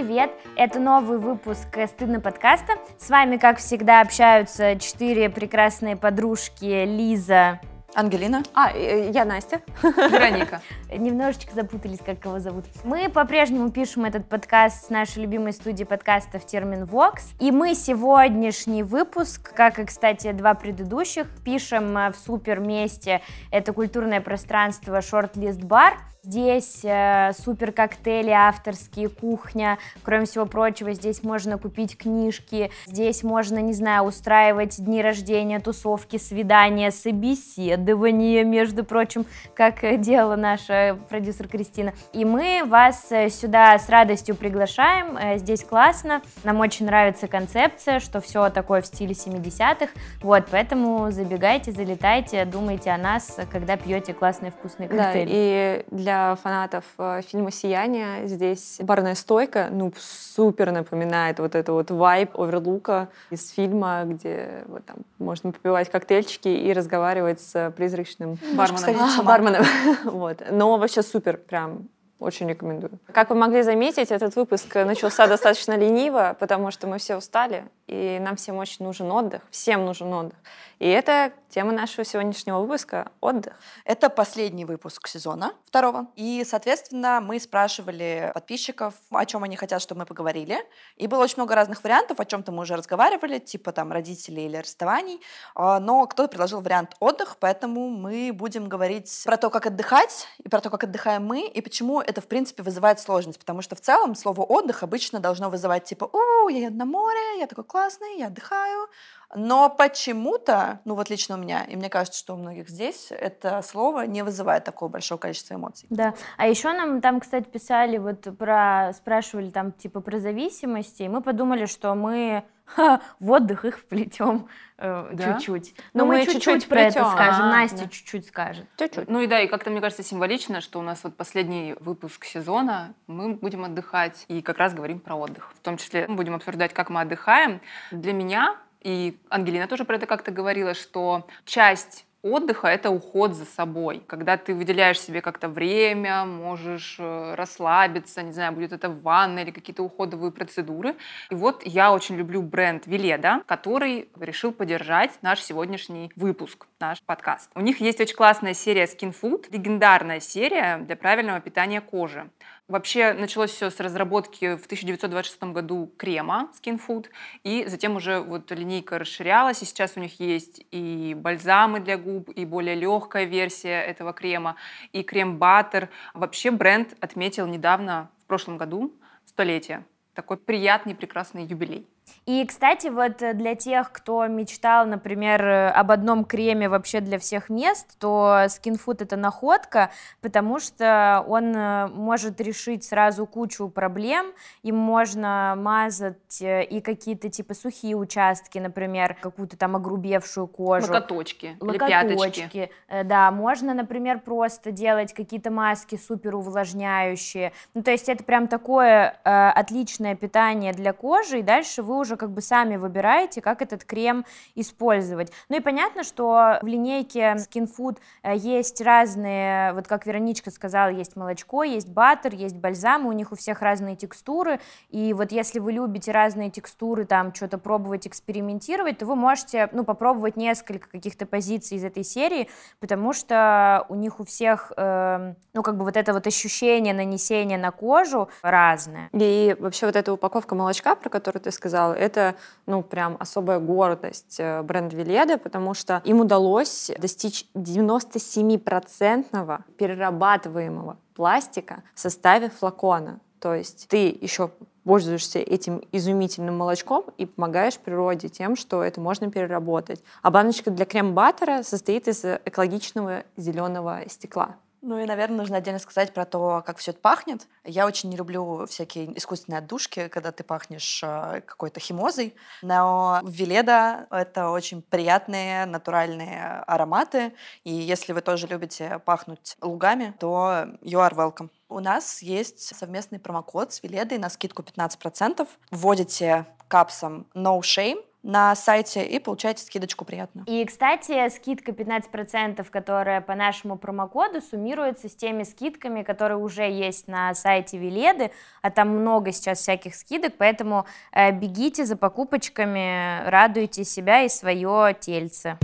привет! 0.00 0.30
Это 0.56 0.78
новый 0.78 1.18
выпуск 1.18 1.76
«Стыдно 1.86 2.20
подкаста». 2.20 2.72
С 2.98 3.10
вами, 3.10 3.36
как 3.36 3.58
всегда, 3.58 4.00
общаются 4.00 4.76
четыре 4.76 5.28
прекрасные 5.28 5.94
подружки 5.94 6.86
Лиза, 6.86 7.60
Ангелина. 7.94 8.42
А, 8.54 8.70
я 8.74 9.26
Настя. 9.26 9.60
Вероника. 9.82 10.62
Немножечко 10.90 11.54
запутались, 11.54 11.98
как 11.98 12.18
кого 12.20 12.38
зовут. 12.38 12.64
Мы 12.84 13.10
по-прежнему 13.10 13.70
пишем 13.70 14.06
этот 14.06 14.26
подкаст 14.26 14.86
с 14.86 14.90
нашей 14.90 15.22
любимой 15.22 15.52
студии 15.52 15.84
подкастов 15.84 16.46
Термин 16.46 16.86
Вокс. 16.86 17.32
И 17.38 17.50
мы 17.50 17.74
сегодняшний 17.74 18.82
выпуск, 18.82 19.52
как 19.54 19.78
и, 19.80 19.84
кстати, 19.84 20.32
два 20.32 20.54
предыдущих, 20.54 21.26
пишем 21.44 21.92
в 21.94 22.14
супер 22.14 22.60
месте. 22.60 23.20
Это 23.50 23.74
культурное 23.74 24.22
пространство 24.22 25.02
Шорт-лист 25.02 25.62
бар. 25.62 25.98
Здесь 26.22 26.80
э, 26.84 27.32
супер 27.32 27.72
коктейли, 27.72 28.28
авторские, 28.28 29.08
кухня. 29.08 29.78
Кроме 30.02 30.26
всего 30.26 30.44
прочего, 30.44 30.92
здесь 30.92 31.22
можно 31.22 31.56
купить 31.56 31.96
книжки. 31.96 32.70
Здесь 32.86 33.22
можно, 33.22 33.58
не 33.58 33.72
знаю, 33.72 34.02
устраивать 34.04 34.84
дни 34.84 35.00
рождения, 35.00 35.60
тусовки, 35.60 36.18
свидания, 36.18 36.90
собеседования, 36.90 38.44
между 38.44 38.84
прочим, 38.84 39.24
как 39.54 40.00
делала 40.00 40.36
наша 40.36 40.98
продюсер 41.08 41.48
Кристина. 41.48 41.94
И 42.12 42.26
мы 42.26 42.64
вас 42.66 43.06
э, 43.10 43.30
сюда 43.30 43.78
с 43.78 43.88
радостью 43.88 44.34
приглашаем. 44.36 45.16
Э, 45.16 45.38
здесь 45.38 45.64
классно. 45.64 46.20
Нам 46.44 46.60
очень 46.60 46.84
нравится 46.84 47.28
концепция, 47.28 47.98
что 47.98 48.20
все 48.20 48.50
такое 48.50 48.82
в 48.82 48.86
стиле 48.86 49.12
70-х. 49.12 49.88
Вот, 50.20 50.48
поэтому 50.50 51.10
забегайте, 51.12 51.72
залетайте, 51.72 52.44
думайте 52.44 52.90
о 52.90 52.98
нас, 52.98 53.38
когда 53.50 53.78
пьете 53.78 54.12
классные 54.12 54.52
вкусные 54.52 54.90
коктейли. 54.90 55.26
Да, 55.26 55.32
и 55.34 55.84
для 55.90 56.09
для 56.10 56.34
фанатов 56.34 56.84
э, 56.98 57.22
фильма 57.22 57.52
«Сияние» 57.52 58.26
здесь 58.26 58.78
барная 58.82 59.14
стойка, 59.14 59.68
ну, 59.70 59.92
супер 59.96 60.72
напоминает 60.72 61.38
вот 61.38 61.54
это 61.54 61.72
вот 61.72 61.92
вайб 61.92 62.36
оверлука 62.36 63.08
из 63.30 63.48
фильма, 63.50 64.02
где 64.04 64.64
вот, 64.66 64.84
там, 64.84 64.96
можно 65.18 65.52
попивать 65.52 65.88
коктейльчики 65.88 66.48
и 66.48 66.72
разговаривать 66.72 67.40
с 67.40 67.72
призрачным 67.76 68.38
барменом. 68.56 68.96
А, 69.00 69.22
барменом. 69.22 69.64
вот. 70.04 70.42
Но 70.50 70.76
вообще 70.78 71.02
супер, 71.02 71.36
прям 71.36 71.88
очень 72.20 72.48
рекомендую. 72.48 72.98
Как 73.12 73.30
вы 73.30 73.36
могли 73.36 73.62
заметить, 73.62 74.10
этот 74.10 74.36
выпуск 74.36 74.74
начался 74.74 75.26
достаточно 75.26 75.76
лениво, 75.76 76.36
потому 76.38 76.70
что 76.70 76.86
мы 76.86 76.98
все 76.98 77.16
устали, 77.16 77.64
и 77.86 78.18
нам 78.20 78.36
всем 78.36 78.56
очень 78.58 78.84
нужен 78.84 79.10
отдых. 79.10 79.42
Всем 79.50 79.84
нужен 79.84 80.12
отдых. 80.12 80.38
И 80.78 80.88
это 80.88 81.32
тема 81.50 81.72
нашего 81.72 82.04
сегодняшнего 82.04 82.60
выпуска— 82.60 83.10
отдых. 83.20 83.54
Это 83.84 84.08
последний 84.08 84.64
выпуск 84.64 85.08
сезона 85.08 85.52
второго. 85.66 86.06
И, 86.16 86.42
соответственно, 86.46 87.20
мы 87.20 87.38
спрашивали 87.38 88.30
подписчиков, 88.32 88.94
о 89.10 89.26
чем 89.26 89.44
они 89.44 89.56
хотят, 89.56 89.82
чтобы 89.82 90.00
мы 90.00 90.06
поговорили. 90.06 90.58
И 90.96 91.06
было 91.06 91.24
очень 91.24 91.34
много 91.36 91.54
разных 91.54 91.82
вариантов, 91.84 92.18
о 92.20 92.24
чем-то 92.24 92.52
мы 92.52 92.62
уже 92.62 92.76
разговаривали, 92.76 93.38
типа 93.38 93.72
там 93.72 93.92
родителей 93.92 94.46
или 94.46 94.56
расставаний. 94.56 95.20
А, 95.54 95.80
но 95.80 96.06
кто-то 96.06 96.28
предложил 96.28 96.60
вариант 96.60 96.96
отдых, 97.00 97.36
поэтому 97.40 97.90
мы 97.90 98.30
будем 98.32 98.68
говорить 98.68 99.22
про 99.26 99.36
то, 99.36 99.50
как 99.50 99.66
отдыхать, 99.66 100.28
и 100.42 100.48
про 100.48 100.60
то, 100.60 100.70
как 100.70 100.84
отдыхаем 100.84 101.26
мы, 101.26 101.46
и 101.46 101.60
почему 101.60 102.00
это, 102.10 102.20
в 102.20 102.26
принципе, 102.26 102.62
вызывает 102.62 103.00
сложность. 103.00 103.38
Потому 103.38 103.62
что 103.62 103.74
в 103.74 103.80
целом 103.80 104.14
слово 104.14 104.42
«отдых» 104.42 104.82
обычно 104.82 105.20
должно 105.20 105.48
вызывать 105.48 105.84
типа 105.84 106.10
«У, 106.12 106.48
я 106.48 106.66
еду 106.66 106.76
на 106.76 106.84
море, 106.84 107.38
я 107.38 107.46
такой 107.46 107.64
классный, 107.64 108.18
я 108.18 108.26
отдыхаю», 108.26 108.88
но 109.34 109.70
почему-то, 109.70 110.80
ну 110.84 110.94
вот 110.94 111.08
лично 111.08 111.36
у 111.36 111.38
меня, 111.38 111.62
и 111.64 111.76
мне 111.76 111.88
кажется, 111.88 112.18
что 112.18 112.34
у 112.34 112.36
многих 112.36 112.68
здесь, 112.68 113.08
это 113.10 113.62
слово 113.62 114.06
не 114.06 114.22
вызывает 114.22 114.64
такого 114.64 114.88
большого 114.88 115.18
количества 115.18 115.54
эмоций. 115.54 115.86
Да, 115.90 116.14
а 116.36 116.48
еще 116.48 116.72
нам 116.72 117.00
там, 117.00 117.20
кстати, 117.20 117.44
писали, 117.48 117.98
вот 117.98 118.26
про, 118.36 118.92
спрашивали 118.94 119.50
там 119.50 119.72
типа 119.72 120.00
про 120.00 120.18
зависимости, 120.18 121.04
и 121.04 121.08
мы 121.08 121.22
подумали, 121.22 121.66
что 121.66 121.94
мы 121.94 122.42
ха, 122.64 123.00
в 123.20 123.30
отдых 123.30 123.64
их 123.64 123.78
вплетем 123.78 124.48
э, 124.78 125.10
да? 125.12 125.34
чуть-чуть. 125.34 125.74
Но, 125.92 126.04
Но 126.04 126.12
мы, 126.12 126.24
чуть-чуть 126.26 126.66
про 126.66 126.82
это 126.82 127.04
скажем, 127.04 127.46
а, 127.46 127.50
Настя 127.50 127.84
да. 127.84 127.88
чуть-чуть 127.88 128.26
скажет. 128.26 128.66
Чуть-чуть. 128.76 129.08
Ну 129.08 129.20
и 129.20 129.26
да, 129.26 129.40
и 129.40 129.46
как-то, 129.46 129.70
мне 129.70 129.80
кажется, 129.80 130.02
символично, 130.02 130.60
что 130.60 130.78
у 130.78 130.82
нас 130.82 131.04
вот 131.04 131.16
последний 131.16 131.76
выпуск 131.80 132.24
сезона, 132.24 132.94
мы 133.06 133.34
будем 133.34 133.64
отдыхать 133.64 134.24
и 134.28 134.42
как 134.42 134.58
раз 134.58 134.74
говорим 134.74 135.00
про 135.00 135.14
отдых. 135.14 135.52
В 135.54 135.60
том 135.60 135.76
числе 135.76 136.06
мы 136.08 136.16
будем 136.16 136.34
обсуждать, 136.34 136.72
как 136.72 136.90
мы 136.90 137.02
отдыхаем. 137.02 137.60
Для 137.90 138.12
меня 138.12 138.56
и 138.82 139.18
Ангелина 139.28 139.66
тоже 139.66 139.84
про 139.84 139.96
это 139.96 140.06
как-то 140.06 140.30
говорила, 140.30 140.74
что 140.74 141.26
часть 141.44 142.06
отдыха— 142.22 142.66
это 142.68 142.90
уход 142.90 143.34
за 143.34 143.44
собой. 143.44 144.02
Когда 144.06 144.36
ты 144.36 144.54
выделяешь 144.54 145.00
себе 145.00 145.20
как-то 145.20 145.48
время, 145.48 146.24
можешь 146.24 146.96
э, 146.98 147.34
расслабиться, 147.34 148.22
не 148.22 148.32
знаю, 148.32 148.52
будет 148.52 148.72
это 148.72 148.90
ванна 148.90 149.40
или 149.40 149.50
какие-то 149.50 149.82
уходовые 149.82 150.30
процедуры. 150.30 150.96
И 151.30 151.34
вот 151.34 151.62
я 151.64 151.92
очень 151.92 152.16
люблю 152.16 152.42
бренд 152.42 152.86
Веледа, 152.86 153.42
который 153.46 154.08
решил 154.18 154.52
поддержать 154.52 155.12
наш 155.22 155.40
сегодняшний 155.40 156.12
выпуск, 156.16 156.66
наш 156.80 157.02
подкаст. 157.02 157.50
У 157.54 157.60
них 157.60 157.80
есть 157.80 158.00
очень 158.00 158.16
классная 158.16 158.54
серия 158.54 158.84
Skin 158.84 159.14
Food, 159.18 159.46
легендарная 159.52 160.18
серия 160.18 160.78
для 160.78 160.96
правильного 160.96 161.40
питания 161.40 161.80
кожи. 161.80 162.30
Вообще 162.68 163.12
началось 163.12 163.50
все 163.50 163.68
с 163.70 163.78
разработки 163.80 164.56
в 164.56 164.64
1926 164.64 165.42
году 165.52 165.92
крема 165.98 166.50
Skin 166.54 166.80
Food, 166.80 167.06
и 167.44 167.66
затем 167.66 167.96
уже 167.96 168.20
вот 168.20 168.50
линейка 168.50 168.98
расширялась, 168.98 169.62
и 169.62 169.66
сейчас 169.66 169.96
у 169.96 170.00
них 170.00 170.20
есть 170.20 170.64
и 170.70 171.14
бальзамы 171.14 171.80
для 171.80 171.98
губ, 171.98 172.30
и 172.30 172.44
более 172.46 172.74
легкая 172.74 173.24
версия 173.24 173.82
этого 173.82 174.12
крема, 174.12 174.56
и 174.92 175.02
крем-баттер. 175.02 175.90
Вообще 176.14 176.50
бренд 176.50 176.96
отметил 177.00 177.46
недавно, 177.46 178.10
в 178.22 178.26
прошлом 178.26 178.56
году, 178.56 178.94
столетие. 179.26 179.84
Такой 180.14 180.38
приятный, 180.38 180.94
прекрасный 180.94 181.44
юбилей. 181.44 181.86
И, 182.26 182.44
кстати, 182.44 182.88
вот 182.88 183.22
э, 183.22 183.34
для 183.34 183.54
тех, 183.54 183.90
кто 183.92 184.26
мечтал, 184.26 184.86
например, 184.86 185.44
э, 185.44 185.68
об 185.70 185.90
одном 185.90 186.24
креме 186.24 186.68
вообще 186.68 187.00
для 187.00 187.18
всех 187.18 187.48
мест, 187.48 187.98
то 187.98 188.42
Skin 188.46 188.78
Food 188.84 189.02
это 189.02 189.16
находка, 189.16 189.90
потому 190.20 190.60
что 190.60 191.24
он 191.26 191.54
э, 191.56 191.88
может 191.88 192.40
решить 192.40 192.84
сразу 192.84 193.26
кучу 193.26 193.68
проблем, 193.68 194.26
им 194.62 194.76
можно 194.76 195.54
мазать 195.56 196.40
и 196.40 196.80
какие-то 196.84 197.30
типа 197.30 197.54
сухие 197.54 197.96
участки, 197.96 198.58
например, 198.58 199.16
какую-то 199.20 199.56
там 199.56 199.76
огрубевшую 199.76 200.46
кожу. 200.46 200.92
Локоточки, 200.92 201.56
Локоточки. 201.60 202.70
Да, 203.04 203.30
можно, 203.30 203.74
например, 203.74 204.20
просто 204.20 204.72
делать 204.72 205.12
какие-то 205.14 205.50
маски 205.50 205.96
супер 205.96 206.36
увлажняющие. 206.36 207.52
Ну, 207.74 207.82
то 207.82 207.90
есть 207.90 208.08
это 208.08 208.24
прям 208.24 208.48
такое 208.48 209.18
э, 209.24 209.48
отличное 209.50 210.14
питание 210.14 210.72
для 210.72 210.92
кожи, 210.92 211.40
и 211.40 211.42
дальше 211.42 211.82
вы 211.82 211.99
уже 212.00 212.16
как 212.16 212.30
бы 212.30 212.42
сами 212.42 212.76
выбираете, 212.76 213.40
как 213.40 213.62
этот 213.62 213.84
крем 213.84 214.24
использовать. 214.54 215.32
Ну 215.48 215.56
и 215.56 215.60
понятно, 215.60 216.04
что 216.04 216.58
в 216.62 216.66
линейке 216.66 217.36
Skin 217.36 217.68
Food 217.70 217.98
э, 218.22 218.36
есть 218.36 218.80
разные, 218.80 219.72
вот 219.72 219.86
как 219.86 220.06
Вероничка 220.06 220.50
сказала, 220.50 220.88
есть 220.88 221.16
молочко, 221.16 221.62
есть 221.62 221.88
баттер, 221.88 222.34
есть 222.34 222.56
бальзамы, 222.56 223.08
у 223.08 223.12
них 223.12 223.32
у 223.32 223.36
всех 223.36 223.62
разные 223.62 223.96
текстуры, 223.96 224.60
и 224.88 225.12
вот 225.12 225.32
если 225.32 225.58
вы 225.58 225.72
любите 225.72 226.12
разные 226.12 226.50
текстуры, 226.50 227.04
там 227.04 227.34
что-то 227.34 227.58
пробовать, 227.58 228.06
экспериментировать, 228.06 228.98
то 228.98 229.06
вы 229.06 229.16
можете, 229.16 229.68
ну, 229.72 229.84
попробовать 229.84 230.36
несколько 230.36 230.88
каких-то 230.88 231.26
позиций 231.26 231.76
из 231.76 231.84
этой 231.84 232.04
серии, 232.04 232.48
потому 232.80 233.12
что 233.12 233.86
у 233.88 233.94
них 233.94 234.20
у 234.20 234.24
всех, 234.24 234.72
э, 234.76 235.34
ну, 235.54 235.62
как 235.62 235.76
бы 235.76 235.84
вот 235.84 235.96
это 235.96 236.12
вот 236.12 236.26
ощущение 236.26 236.94
нанесения 236.94 237.58
на 237.58 237.70
кожу 237.70 238.28
разное. 238.42 239.08
И 239.12 239.56
вообще 239.58 239.86
вот 239.86 239.96
эта 239.96 240.12
упаковка 240.12 240.54
молочка, 240.54 240.94
про 240.94 241.08
которую 241.08 241.42
ты 241.42 241.50
сказала, 241.50 241.79
сказала, 241.80 241.94
это, 241.94 242.34
ну, 242.66 242.82
прям 242.82 243.16
особая 243.18 243.58
гордость 243.58 244.36
э, 244.38 244.62
бренда 244.62 244.96
Веледа, 244.96 245.38
потому 245.38 245.74
что 245.74 246.02
им 246.04 246.20
удалось 246.20 246.90
достичь 246.98 247.46
97% 247.54 249.62
перерабатываемого 249.76 250.96
пластика 251.14 251.82
в 251.94 252.00
составе 252.00 252.50
флакона. 252.50 253.20
То 253.40 253.54
есть 253.54 253.86
ты 253.88 254.18
еще 254.20 254.50
пользуешься 254.84 255.38
этим 255.38 255.82
изумительным 255.92 256.58
молочком 256.58 257.04
и 257.16 257.26
помогаешь 257.26 257.78
природе 257.78 258.28
тем, 258.28 258.56
что 258.56 258.82
это 258.82 259.00
можно 259.00 259.30
переработать. 259.30 260.02
А 260.22 260.30
баночка 260.30 260.70
для 260.70 260.84
крем-баттера 260.84 261.62
состоит 261.62 262.08
из 262.08 262.24
экологичного 262.24 263.22
зеленого 263.36 264.02
стекла. 264.08 264.56
Ну 264.82 264.98
и, 264.98 265.04
наверное, 265.04 265.36
нужно 265.36 265.58
отдельно 265.58 265.78
сказать 265.78 266.14
про 266.14 266.24
то, 266.24 266.62
как 266.64 266.78
все 266.78 266.92
это 266.92 267.00
пахнет. 267.00 267.46
Я 267.64 267.86
очень 267.86 268.08
не 268.08 268.16
люблю 268.16 268.66
всякие 268.66 269.16
искусственные 269.18 269.58
отдушки, 269.58 270.08
когда 270.08 270.32
ты 270.32 270.42
пахнешь 270.42 271.02
э, 271.02 271.42
какой-то 271.44 271.80
химозой. 271.80 272.34
Но 272.62 273.20
в 273.22 273.30
Веледа 273.30 274.06
это 274.10 274.48
очень 274.48 274.80
приятные 274.80 275.66
натуральные 275.66 276.64
ароматы. 276.66 277.34
И 277.64 277.72
если 277.72 278.14
вы 278.14 278.22
тоже 278.22 278.46
любите 278.46 279.00
пахнуть 279.04 279.56
лугами, 279.60 280.14
то 280.18 280.66
you 280.82 280.98
are 280.98 281.14
welcome. 281.14 281.50
У 281.68 281.80
нас 281.80 282.22
есть 282.22 282.74
совместный 282.74 283.18
промокод 283.18 283.72
с 283.72 283.82
Веледой 283.82 284.18
на 284.18 284.30
скидку 284.30 284.62
15%. 284.62 285.46
Вводите 285.70 286.46
капсом 286.68 287.26
No 287.34 287.60
Shame, 287.60 288.02
на 288.22 288.54
сайте 288.54 289.04
и 289.04 289.18
получаете 289.18 289.64
скидочку 289.64 290.04
приятно. 290.04 290.44
И, 290.46 290.64
кстати, 290.64 291.28
скидка 291.30 291.72
15%, 291.72 292.64
которая 292.70 293.20
по 293.20 293.34
нашему 293.34 293.76
промокоду 293.76 294.40
суммируется 294.40 295.08
с 295.08 295.14
теми 295.14 295.42
скидками, 295.42 296.02
которые 296.02 296.38
уже 296.38 296.70
есть 296.70 297.08
на 297.08 297.34
сайте 297.34 297.78
Веледы, 297.78 298.30
а 298.62 298.70
там 298.70 298.88
много 298.88 299.32
сейчас 299.32 299.60
всяких 299.60 299.94
скидок, 299.94 300.34
поэтому 300.36 300.86
э, 301.12 301.32
бегите 301.32 301.84
за 301.84 301.96
покупочками, 301.96 303.28
радуйте 303.28 303.84
себя 303.84 304.22
и 304.22 304.28
свое 304.28 304.94
тельце. 304.98 305.56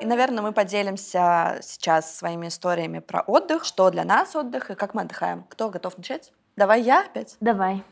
И, 0.00 0.06
наверное, 0.06 0.42
мы 0.42 0.52
поделимся 0.52 1.58
сейчас 1.60 2.16
своими 2.16 2.48
историями 2.48 3.00
про 3.00 3.20
отдых, 3.20 3.64
что 3.64 3.90
для 3.90 4.04
нас 4.04 4.36
отдых 4.36 4.70
и 4.70 4.74
как 4.74 4.94
мы 4.94 5.02
отдыхаем. 5.02 5.44
Кто 5.48 5.70
готов 5.70 5.98
начать? 5.98 6.32
Давай 6.56 6.82
я 6.82 7.00
опять. 7.00 7.36
Давай. 7.40 7.82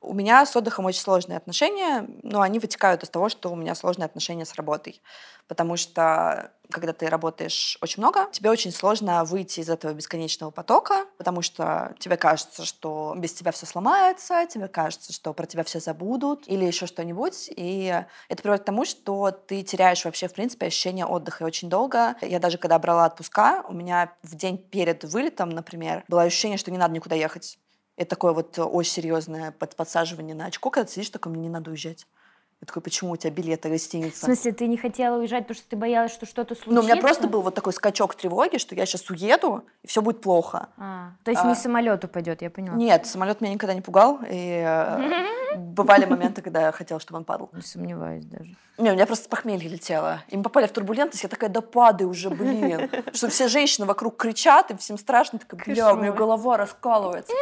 У 0.00 0.14
меня 0.14 0.44
с 0.46 0.54
отдыхом 0.54 0.84
очень 0.84 1.00
сложные 1.00 1.38
отношения, 1.38 2.06
но 2.22 2.42
они 2.42 2.58
вытекают 2.60 3.02
из 3.02 3.08
того, 3.08 3.28
что 3.28 3.50
у 3.50 3.56
меня 3.56 3.74
сложные 3.74 4.06
отношения 4.06 4.44
с 4.44 4.54
работой. 4.54 5.02
Потому 5.48 5.76
что 5.76 6.52
когда 6.70 6.92
ты 6.92 7.06
работаешь 7.08 7.78
очень 7.80 8.02
много, 8.02 8.28
тебе 8.30 8.50
очень 8.50 8.72
сложно 8.72 9.24
выйти 9.24 9.60
из 9.60 9.68
этого 9.70 9.92
бесконечного 9.94 10.50
потока, 10.50 11.06
потому 11.18 11.42
что 11.42 11.94
тебе 11.98 12.16
кажется, 12.16 12.64
что 12.64 13.14
без 13.16 13.32
тебя 13.32 13.52
все 13.52 13.66
сломается, 13.66 14.46
тебе 14.46 14.68
кажется, 14.68 15.12
что 15.12 15.32
про 15.32 15.46
тебя 15.46 15.64
все 15.64 15.80
забудут 15.80 16.46
или 16.46 16.64
еще 16.64 16.86
что-нибудь. 16.86 17.50
И 17.56 18.04
это 18.28 18.42
приводит 18.42 18.62
к 18.62 18.66
тому, 18.66 18.84
что 18.84 19.30
ты 19.30 19.62
теряешь 19.62 20.04
вообще, 20.04 20.28
в 20.28 20.34
принципе, 20.34 20.66
ощущение 20.66 21.06
отдыха. 21.06 21.42
Очень 21.44 21.68
долго, 21.70 22.16
я 22.20 22.38
даже 22.38 22.58
когда 22.58 22.78
брала 22.78 23.06
отпуска, 23.06 23.64
у 23.68 23.72
меня 23.72 24.12
в 24.22 24.34
день 24.36 24.58
перед 24.58 25.04
вылетом, 25.04 25.48
например, 25.50 26.04
было 26.08 26.22
ощущение, 26.22 26.58
что 26.58 26.70
не 26.70 26.78
надо 26.78 26.94
никуда 26.94 27.16
ехать. 27.16 27.58
Это 27.96 28.10
такое 28.10 28.32
вот 28.32 28.58
очень 28.58 28.92
серьезное 28.92 29.52
под 29.52 29.74
подсаживание 29.74 30.34
на 30.34 30.46
очко, 30.46 30.70
когда 30.70 30.86
ты 30.86 30.92
сидишь, 30.92 31.10
такой, 31.10 31.32
мне 31.32 31.42
не 31.42 31.48
надо 31.48 31.70
уезжать. 31.70 32.06
Я 32.66 32.68
такой, 32.68 32.82
почему 32.82 33.12
у 33.12 33.16
тебя 33.16 33.30
билеты 33.30 33.68
гостиница? 33.68 34.22
В 34.22 34.24
смысле, 34.24 34.50
ты 34.50 34.66
не 34.66 34.76
хотела 34.76 35.18
уезжать, 35.18 35.44
потому 35.44 35.54
что 35.56 35.68
ты 35.70 35.76
боялась, 35.76 36.10
что 36.10 36.26
что-то 36.26 36.56
случится? 36.56 36.74
Ну, 36.74 36.80
у 36.80 36.82
меня 36.82 36.96
просто 36.96 37.28
был 37.28 37.40
вот 37.42 37.54
такой 37.54 37.72
скачок 37.72 38.16
тревоги, 38.16 38.56
что 38.56 38.74
я 38.74 38.86
сейчас 38.86 39.08
уеду, 39.08 39.62
и 39.84 39.86
все 39.86 40.02
будет 40.02 40.20
плохо. 40.20 40.68
А, 40.76 41.10
то 41.22 41.30
есть 41.30 41.44
А. 41.44 41.46
не 41.46 41.54
самолет 41.54 42.02
упадет, 42.02 42.42
я 42.42 42.50
поняла. 42.50 42.76
Нет, 42.76 43.06
самолет 43.06 43.40
меня 43.40 43.54
никогда 43.54 43.72
не 43.72 43.82
пугал, 43.82 44.18
и 44.28 44.64
э, 44.66 45.56
бывали 45.56 46.06
моменты, 46.06 46.42
когда 46.42 46.62
я 46.62 46.72
хотела, 46.72 46.98
чтобы 46.98 47.18
он 47.18 47.24
падал. 47.24 47.50
Не 47.52 47.62
сомневаюсь 47.62 48.24
даже. 48.24 48.56
Не, 48.78 48.90
у 48.90 48.94
меня 48.94 49.06
просто 49.06 49.28
похмелье 49.28 49.70
летело. 49.70 50.20
И 50.28 50.36
мы 50.36 50.42
попали 50.42 50.66
в 50.66 50.72
турбулентность, 50.72 51.22
я 51.22 51.28
такая, 51.30 51.48
да 51.48 51.62
падай 51.62 52.06
уже, 52.06 52.28
блин. 52.30 52.90
Что 53.14 53.28
все 53.28 53.48
женщины 53.48 53.86
вокруг 53.86 54.16
кричат, 54.16 54.70
и 54.70 54.76
всем 54.76 54.98
страшно. 54.98 55.38
Такая, 55.38 55.60
бля, 55.64 55.94
у 55.94 55.96
меня 55.96 56.12
голова 56.12 56.56
раскалывается. 56.58 57.32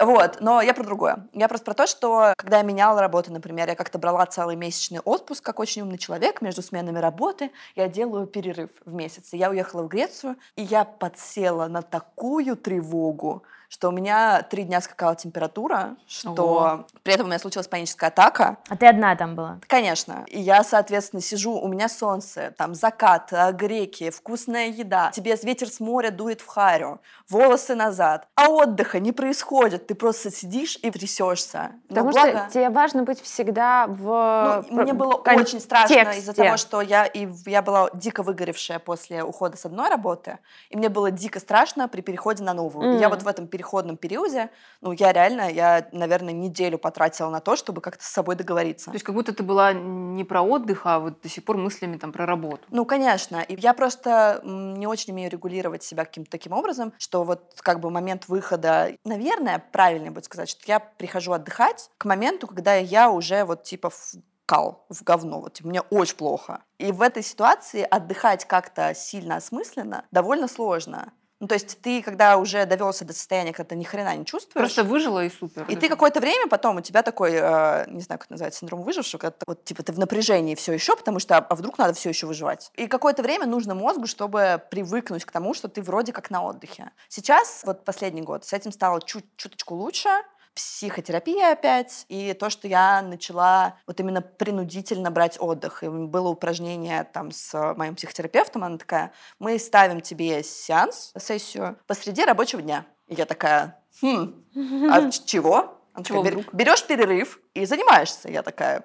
Вот, 0.00 0.38
но 0.40 0.60
я 0.60 0.74
про 0.74 0.84
другое. 0.84 1.26
Я 1.32 1.48
просто 1.48 1.64
про 1.64 1.74
то, 1.74 1.86
что 1.86 2.34
когда 2.36 2.58
я 2.58 2.64
меняла 2.64 3.00
работу, 3.00 3.32
например, 3.32 3.68
я 3.68 3.76
как-то 3.76 3.98
брала 3.98 4.26
целый 4.26 4.56
месячный 4.64 5.00
отпуск, 5.00 5.44
как 5.44 5.60
очень 5.60 5.82
умный 5.82 5.98
человек, 5.98 6.40
между 6.40 6.62
сменами 6.62 6.98
работы, 6.98 7.50
я 7.76 7.88
делаю 7.88 8.26
перерыв 8.26 8.70
в 8.84 8.94
месяц. 8.94 9.32
Я 9.32 9.50
уехала 9.50 9.82
в 9.82 9.88
Грецию, 9.88 10.36
и 10.56 10.62
я 10.62 10.84
подсела 10.84 11.68
на 11.68 11.82
такую 11.82 12.56
тревогу, 12.56 13.42
что 13.74 13.88
у 13.88 13.90
меня 13.90 14.42
три 14.42 14.62
дня 14.62 14.80
скакала 14.80 15.16
температура, 15.16 15.96
что 16.06 16.30
Ого. 16.30 16.86
при 17.02 17.12
этом 17.12 17.26
у 17.26 17.28
меня 17.28 17.40
случилась 17.40 17.66
паническая 17.66 18.08
атака. 18.08 18.58
А 18.68 18.76
ты 18.76 18.86
одна 18.86 19.16
там 19.16 19.34
была? 19.34 19.58
Конечно. 19.66 20.24
И 20.28 20.40
я, 20.40 20.62
соответственно, 20.62 21.20
сижу, 21.20 21.54
у 21.54 21.66
меня 21.66 21.88
солнце, 21.88 22.54
там 22.56 22.76
закат, 22.76 23.32
э, 23.32 23.50
греки, 23.50 24.10
вкусная 24.10 24.68
еда. 24.68 25.10
Тебе 25.10 25.34
ветер 25.42 25.68
с 25.68 25.80
моря 25.80 26.12
дует 26.12 26.40
в 26.40 26.46
харю, 26.46 27.00
волосы 27.28 27.74
назад. 27.74 28.28
А 28.36 28.48
отдыха 28.48 29.00
не 29.00 29.10
происходит. 29.10 29.88
Ты 29.88 29.96
просто 29.96 30.30
сидишь 30.30 30.78
и 30.80 30.92
трясешься. 30.92 31.72
Но 31.88 31.96
Потому 31.96 32.12
благо- 32.12 32.42
что 32.44 32.50
тебе 32.52 32.70
важно 32.70 33.02
быть 33.02 33.20
всегда 33.20 33.86
в... 33.88 34.64
ну, 34.70 34.82
мне 34.82 34.94
пр- 34.94 34.98
было 34.98 35.14
очень 35.14 35.58
страшно 35.58 36.12
из-за 36.12 36.32
того, 36.32 36.56
что 36.58 36.80
я 36.80 37.06
и 37.06 37.28
я 37.46 37.60
была 37.60 37.90
дико 37.92 38.22
выгоревшая 38.22 38.78
после 38.78 39.24
ухода 39.24 39.56
с 39.56 39.66
одной 39.66 39.88
работы, 39.88 40.38
и 40.70 40.76
мне 40.76 40.88
было 40.88 41.10
дико 41.10 41.40
страшно 41.40 41.88
при 41.88 42.02
переходе 42.02 42.44
на 42.44 42.54
новую. 42.54 42.94
И 42.94 43.00
я 43.00 43.08
вот 43.08 43.24
в 43.24 43.26
этом 43.26 43.48
переходном 43.64 43.96
периоде, 43.96 44.50
ну, 44.82 44.92
я 44.92 45.12
реально, 45.12 45.50
я, 45.50 45.88
наверное, 45.92 46.34
неделю 46.34 46.78
потратила 46.78 47.30
на 47.30 47.40
то, 47.40 47.56
чтобы 47.56 47.80
как-то 47.80 48.04
с 48.04 48.08
собой 48.08 48.36
договориться. 48.36 48.86
То 48.86 48.92
есть 48.92 49.04
как 49.04 49.14
будто 49.14 49.32
ты 49.32 49.42
была 49.42 49.72
не 49.72 50.24
про 50.24 50.42
отдых, 50.42 50.82
а 50.84 50.98
вот 50.98 51.22
до 51.22 51.28
сих 51.28 51.44
пор 51.44 51.56
мыслями 51.56 51.96
там 51.96 52.12
про 52.12 52.26
работу. 52.26 52.62
Ну, 52.70 52.84
конечно. 52.84 53.40
И 53.40 53.58
я 53.58 53.72
просто 53.72 54.40
не 54.44 54.86
очень 54.86 55.12
умею 55.12 55.30
регулировать 55.30 55.82
себя 55.82 56.04
каким-то 56.04 56.30
таким 56.30 56.52
образом, 56.52 56.92
что 56.98 57.24
вот 57.24 57.54
как 57.62 57.80
бы 57.80 57.90
момент 57.90 58.28
выхода, 58.28 58.92
наверное, 59.04 59.64
правильнее 59.72 60.10
будет 60.10 60.26
сказать, 60.26 60.50
что 60.50 60.60
я 60.66 60.80
прихожу 60.80 61.32
отдыхать 61.32 61.90
к 61.96 62.04
моменту, 62.04 62.46
когда 62.46 62.74
я 62.74 63.10
уже 63.10 63.44
вот 63.44 63.62
типа 63.62 63.90
в 63.90 64.14
кал, 64.46 64.84
в 64.90 65.02
говно, 65.02 65.40
вот 65.40 65.60
мне 65.62 65.80
очень 65.80 66.16
плохо. 66.16 66.60
И 66.78 66.92
в 66.92 67.00
этой 67.00 67.22
ситуации 67.22 67.82
отдыхать 67.82 68.44
как-то 68.44 68.94
сильно 68.94 69.36
осмысленно 69.36 70.04
довольно 70.10 70.48
сложно. 70.48 71.12
Ну, 71.44 71.48
то 71.48 71.56
есть 71.56 71.78
ты, 71.82 72.00
когда 72.00 72.38
уже 72.38 72.64
довелся 72.64 73.04
до 73.04 73.12
состояния, 73.12 73.52
когда 73.52 73.68
ты 73.68 73.76
ни 73.76 73.84
хрена 73.84 74.16
не 74.16 74.24
чувствуешь, 74.24 74.54
Просто 74.54 74.82
выжила 74.82 75.22
и 75.22 75.28
супер. 75.28 75.66
и 75.68 75.76
ты 75.76 75.90
какое-то 75.90 76.18
время 76.20 76.48
потом, 76.48 76.76
у 76.78 76.80
тебя 76.80 77.02
такой, 77.02 77.32
э, 77.34 77.84
не 77.88 78.00
знаю, 78.00 78.18
как 78.18 78.30
называется, 78.30 78.60
синдром 78.60 78.82
выжившего, 78.82 79.20
когда 79.20 79.32
ты, 79.32 79.44
вот, 79.46 79.62
типа, 79.62 79.82
ты 79.82 79.92
в 79.92 79.98
напряжении 79.98 80.54
все 80.54 80.72
еще, 80.72 80.96
потому 80.96 81.18
что, 81.18 81.36
а 81.36 81.54
вдруг 81.54 81.76
надо 81.76 81.92
все 81.92 82.08
еще 82.08 82.26
выживать. 82.26 82.70
И 82.76 82.86
какое-то 82.86 83.22
время 83.22 83.44
нужно 83.44 83.74
мозгу, 83.74 84.06
чтобы 84.06 84.58
привыкнуть 84.70 85.26
к 85.26 85.30
тому, 85.32 85.52
что 85.52 85.68
ты 85.68 85.82
вроде 85.82 86.12
как 86.12 86.30
на 86.30 86.42
отдыхе. 86.42 86.92
Сейчас, 87.10 87.60
вот 87.66 87.84
последний 87.84 88.22
год, 88.22 88.46
с 88.46 88.54
этим 88.54 88.72
стало 88.72 89.02
чуть 89.02 89.26
чуточку 89.36 89.74
лучше, 89.74 90.08
психотерапия 90.54 91.52
опять, 91.52 92.06
и 92.08 92.32
то, 92.32 92.50
что 92.50 92.68
я 92.68 93.02
начала 93.02 93.76
вот 93.86 93.98
именно 94.00 94.20
принудительно 94.22 95.10
брать 95.10 95.36
отдых. 95.40 95.82
И 95.82 95.88
было 95.88 96.28
упражнение 96.28 97.04
там 97.04 97.30
с 97.30 97.74
моим 97.74 97.94
психотерапевтом, 97.96 98.64
она 98.64 98.78
такая, 98.78 99.12
мы 99.38 99.58
ставим 99.58 100.00
тебе 100.00 100.42
сеанс, 100.42 101.12
сессию 101.18 101.76
посреди 101.86 102.24
рабочего 102.24 102.62
дня. 102.62 102.86
И 103.08 103.14
я 103.14 103.26
такая, 103.26 103.80
хм, 104.00 104.44
а 104.90 105.10
чего? 105.26 105.78
Она 105.92 106.02
Чего 106.04 106.22
такая, 106.22 106.22
«Бер- 106.22 106.40
вдруг? 106.40 106.54
берешь 106.54 106.84
перерыв 106.86 107.38
и 107.54 107.64
занимаешься. 107.66 108.28
Я 108.28 108.42
такая, 108.42 108.84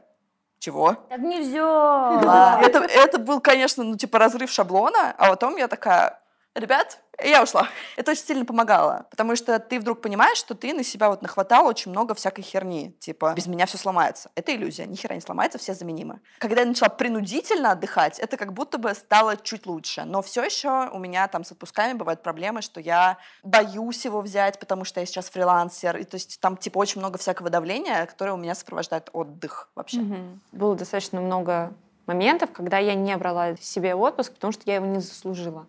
чего? 0.59 0.93
Так 1.09 1.19
нельзя! 1.19 2.19
Да. 2.21 2.61
Это, 2.63 2.79
это 2.79 3.17
был, 3.17 3.39
конечно, 3.39 3.83
ну, 3.83 3.95
типа 3.97 4.19
разрыв 4.19 4.51
шаблона, 4.51 5.15
а 5.17 5.29
потом 5.29 5.55
я 5.55 5.67
такая, 5.67 6.19
ребят, 6.59 6.99
я 7.23 7.43
ушла. 7.43 7.67
Это 7.97 8.11
очень 8.11 8.23
сильно 8.23 8.45
помогало, 8.45 9.07
потому 9.09 9.35
что 9.35 9.59
ты 9.59 9.79
вдруг 9.79 10.01
понимаешь, 10.01 10.37
что 10.37 10.55
ты 10.55 10.73
на 10.73 10.83
себя 10.83 11.09
вот 11.09 11.21
нахватал 11.21 11.65
очень 11.65 11.91
много 11.91 12.13
всякой 12.15 12.43
херни, 12.43 12.95
типа, 12.99 13.33
без 13.35 13.47
меня 13.47 13.65
все 13.65 13.77
сломается. 13.77 14.31
Это 14.35 14.55
иллюзия, 14.55 14.85
ни 14.85 14.95
хера 14.95 15.15
не 15.15 15.21
сломается, 15.21 15.57
все 15.57 15.73
заменимы. 15.73 16.21
Когда 16.39 16.61
я 16.61 16.67
начала 16.67 16.89
принудительно 16.89 17.71
отдыхать, 17.71 18.19
это 18.19 18.37
как 18.37 18.53
будто 18.53 18.77
бы 18.77 18.93
стало 18.93 19.35
чуть 19.37 19.65
лучше, 19.65 20.03
но 20.05 20.21
все 20.21 20.43
еще 20.43 20.89
у 20.91 20.99
меня 20.99 21.27
там 21.27 21.43
с 21.43 21.51
отпусками 21.51 21.93
бывают 21.93 22.21
проблемы, 22.23 22.61
что 22.61 22.79
я 22.79 23.17
боюсь 23.43 24.05
его 24.05 24.21
взять, 24.21 24.59
потому 24.59 24.85
что 24.85 24.99
я 24.99 25.05
сейчас 25.05 25.29
фрилансер, 25.29 25.97
и 25.97 26.03
то 26.03 26.15
есть 26.15 26.39
там 26.39 26.57
типа 26.57 26.77
очень 26.77 27.01
много 27.01 27.17
всякого 27.17 27.49
давления, 27.49 28.05
которое 28.05 28.31
у 28.31 28.37
меня 28.37 28.55
сопровождает 28.55 29.09
отдых 29.13 29.69
вообще. 29.75 29.99
Мгм. 29.99 30.41
Было 30.51 30.75
достаточно 30.75 31.19
много 31.19 31.73
моментов, 32.09 32.51
когда 32.51 32.79
я 32.79 32.95
не 32.95 33.15
брала 33.17 33.55
себе 33.57 33.93
отпуск, 33.95 34.33
потому 34.33 34.51
что 34.51 34.63
я 34.65 34.75
его 34.75 34.85
не 34.85 34.99
заслужила. 34.99 35.67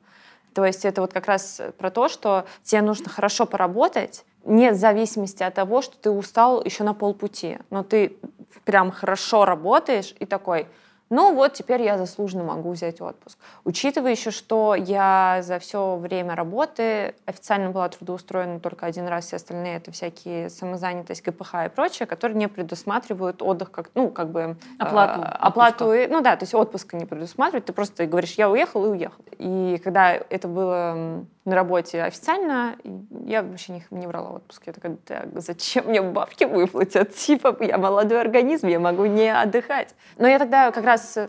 То 0.55 0.65
есть 0.65 0.85
это 0.85 1.01
вот 1.01 1.13
как 1.13 1.27
раз 1.27 1.61
про 1.79 1.91
то, 1.91 2.09
что 2.09 2.47
тебе 2.63 2.83
нужно 2.83 3.09
хорошо 3.09 3.47
поработать, 3.47 4.25
не 4.45 4.71
в 4.71 4.75
зависимости 4.75 5.43
от 5.43 5.55
того, 5.55 5.83
что 5.83 5.97
ты 5.97 6.11
устал 6.11 6.65
еще 6.65 6.85
на 6.85 6.95
полпути, 6.95 7.59
но 7.69 7.83
ты 7.83 8.17
прям 8.65 8.91
хорошо 8.91 9.45
работаешь 9.45 10.15
и 10.19 10.27
такой, 10.27 10.67
ну 11.11 11.35
вот 11.35 11.55
теперь 11.55 11.83
я 11.83 11.99
заслуженно 11.99 12.45
могу 12.45 12.71
взять 12.73 13.01
отпуск. 13.01 13.39
Учитывая 13.65 14.13
еще, 14.13 14.31
что 14.31 14.75
я 14.75 15.41
за 15.43 15.59
все 15.59 15.97
время 15.97 16.35
работы 16.37 17.15
официально 17.27 17.71
была 17.71 17.89
трудоустроена 17.89 18.61
только 18.61 18.87
один 18.87 19.09
раз, 19.09 19.27
все 19.27 19.37
остальные 19.37 19.77
это 19.77 19.91
всякие 19.91 20.49
самозанятость, 20.51 21.23
КПХ 21.23 21.55
и 21.67 21.69
прочее, 21.69 22.07
которые 22.07 22.39
не 22.39 22.49
предусматривают 22.49 23.43
отдых 23.43 23.71
как, 23.71 23.91
ну, 23.95 24.09
как 24.11 24.31
бы... 24.31 24.57
Оплату 24.79 25.21
э, 25.21 25.25
отпуска. 25.25 25.39
оплату, 25.47 25.93
и- 25.93 26.07
ну 26.07 26.21
да, 26.21 26.37
то 26.37 26.45
есть 26.45 26.55
отпуска 26.55 26.97
не 26.97 27.07
предусматривают, 27.07 27.65
ты 27.67 27.73
просто 27.73 28.07
говоришь, 28.07 28.35
я 28.35 28.49
уехал 28.49 28.87
и 28.87 28.89
уехал. 28.89 29.25
И 29.39 29.81
когда 29.83 30.13
это 30.13 30.47
было 30.49 31.25
на 31.45 31.55
работе 31.55 32.03
официально, 32.03 32.77
я 33.25 33.43
вообще 33.43 33.73
не, 33.73 33.85
не 33.91 34.07
брала 34.07 34.31
отпуск. 34.31 34.63
Я 34.67 34.73
такая, 34.73 34.97
«Так, 35.07 35.29
зачем 35.35 35.87
мне 35.87 36.03
бабки 36.03 36.45
выплатят? 36.45 37.15
Типа, 37.15 37.57
я 37.61 37.79
молодой 37.79 38.21
организм, 38.21 38.69
я 38.69 38.79
могу 38.79 39.07
не 39.07 39.33
отдыхать. 39.35 39.95
Но 40.19 40.29
я 40.29 40.39
тогда 40.39 40.71
как 40.71 40.85
раз 40.85 41.17
э, 41.17 41.29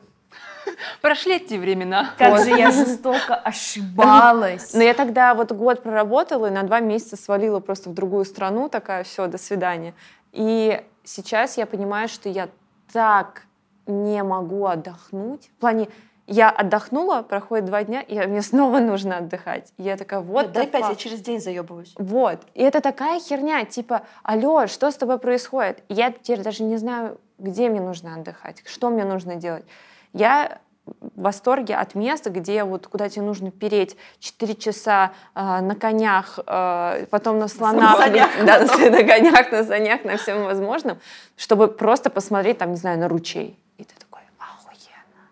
Прошли 1.02 1.38
эти 1.38 1.56
времена. 1.56 2.12
Как 2.18 2.32
Вот. 2.32 2.44
же 2.44 2.50
я 2.52 2.72
жестоко 2.72 3.36
ошибалась. 3.36 4.74
Но 4.74 4.84
я 4.84 4.94
тогда 4.94 5.34
вот 5.34 5.52
год 5.52 5.84
проработала 5.84 6.48
и 6.48 6.52
на 6.52 6.64
два 6.64 6.80
месяца 6.80 7.18
свалила 7.18 7.60
просто 7.60 7.90
в 7.90 7.94
другую 7.94 8.26
страну, 8.26 8.70
такая, 8.70 9.04
все, 9.04 9.28
до 9.28 9.38
свидания. 9.38 9.94
И 10.32 10.82
сейчас 11.04 11.58
я 11.58 11.66
понимаю, 11.66 12.08
что 12.08 12.30
я 12.30 12.50
так 12.94 13.44
не 13.88 14.24
могу 14.24 14.66
отдохнуть. 14.66 15.50
В 15.58 15.60
плане, 15.60 15.90
Я 16.28 16.50
отдохнула, 16.50 17.24
проходит 17.24 17.66
два 17.66 17.84
дня, 17.84 18.02
и 18.02 18.20
мне 18.28 18.42
снова 18.42 18.80
нужно 18.80 19.18
отдыхать. 19.18 19.74
И 19.78 19.84
я 19.84 19.98
такая, 19.98 20.22
вот 20.22 20.52
Дай 20.52 20.66
the 20.66 20.70
пять, 20.70 20.90
я 20.90 20.96
через 20.96 21.20
день 21.20 21.42
заебываюсь. 21.42 21.94
Вот. 21.98 22.40
И 22.54 22.62
это 22.62 22.80
такая 22.80 23.20
херня, 23.20 23.66
типа, 23.66 24.04
алло, 24.24 24.68
что 24.68 24.92
с 24.92 24.96
тобой 24.96 25.18
происходит? 25.18 25.84
И 25.90 25.94
я 25.94 26.12
теперь 26.12 26.42
даже 26.42 26.64
не 26.64 26.78
знаю, 26.78 27.20
где 27.38 27.70
мне 27.70 27.82
нужно 27.82 28.16
отдыхать, 28.16 28.64
что 28.66 28.90
мне 28.90 29.04
нужно 29.04 29.36
делать. 29.36 29.66
Я 30.14 30.60
в 30.86 31.22
восторге 31.22 31.76
от 31.76 31.96
места, 31.96 32.30
где 32.30 32.64
вот 32.64 32.88
куда 32.88 33.08
тебе 33.10 33.22
нужно 33.24 33.52
переть 33.52 33.96
4 34.20 34.56
часа 34.56 35.12
э, 35.36 35.62
на 35.62 35.76
конях, 35.76 36.40
э, 36.46 37.06
потом 37.10 37.40
на 37.40 37.48
слонах, 37.48 37.98
санях. 37.98 38.30
да, 38.46 38.60
на, 38.60 38.66
на 38.90 39.04
конях, 39.04 39.52
на 39.52 39.64
санях, 39.64 40.04
на 40.04 40.18
всем 40.18 40.44
возможном, 40.44 41.00
чтобы 41.38 41.68
просто 41.68 42.10
посмотреть, 42.10 42.58
там, 42.58 42.72
не 42.72 42.78
знаю, 42.78 43.00
на 43.00 43.08
ручей. 43.08 43.58
И 43.78 43.84
ты 43.84 43.94
такой, 44.00 44.22
охуенно. 44.40 45.30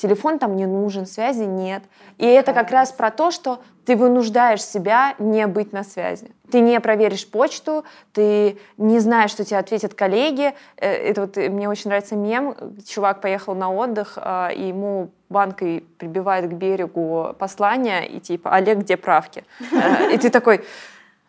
Телефон 0.00 0.38
там 0.38 0.56
не 0.56 0.64
нужен, 0.64 1.04
связи 1.04 1.42
нет. 1.42 1.82
И 2.16 2.24
это 2.24 2.54
как 2.54 2.70
раз 2.70 2.90
про 2.90 3.10
то, 3.10 3.30
что 3.30 3.60
ты 3.84 3.96
вынуждаешь 3.96 4.64
себя 4.64 5.14
не 5.18 5.46
быть 5.46 5.74
на 5.74 5.84
связи. 5.84 6.30
Ты 6.50 6.60
не 6.60 6.80
проверишь 6.80 7.30
почту, 7.30 7.84
ты 8.14 8.58
не 8.78 8.98
знаешь, 8.98 9.30
что 9.30 9.44
тебе 9.44 9.58
ответят 9.58 9.92
коллеги. 9.92 10.54
Э, 10.78 10.90
Это 10.90 11.20
вот 11.20 11.36
э, 11.36 11.50
мне 11.50 11.68
очень 11.68 11.90
нравится 11.90 12.16
мем. 12.16 12.56
Чувак 12.86 13.20
поехал 13.20 13.54
на 13.54 13.70
отдых, 13.70 14.14
а, 14.16 14.48
и 14.48 14.68
ему 14.68 15.10
банкой 15.28 15.84
прибивает 15.98 16.48
к 16.48 16.54
берегу 16.54 17.34
послание, 17.38 18.08
и 18.08 18.20
типа, 18.20 18.54
Олег, 18.54 18.78
где 18.78 18.96
правки? 18.96 19.44
Э, 19.70 20.14
И 20.14 20.16
ты 20.16 20.30
такой, 20.30 20.64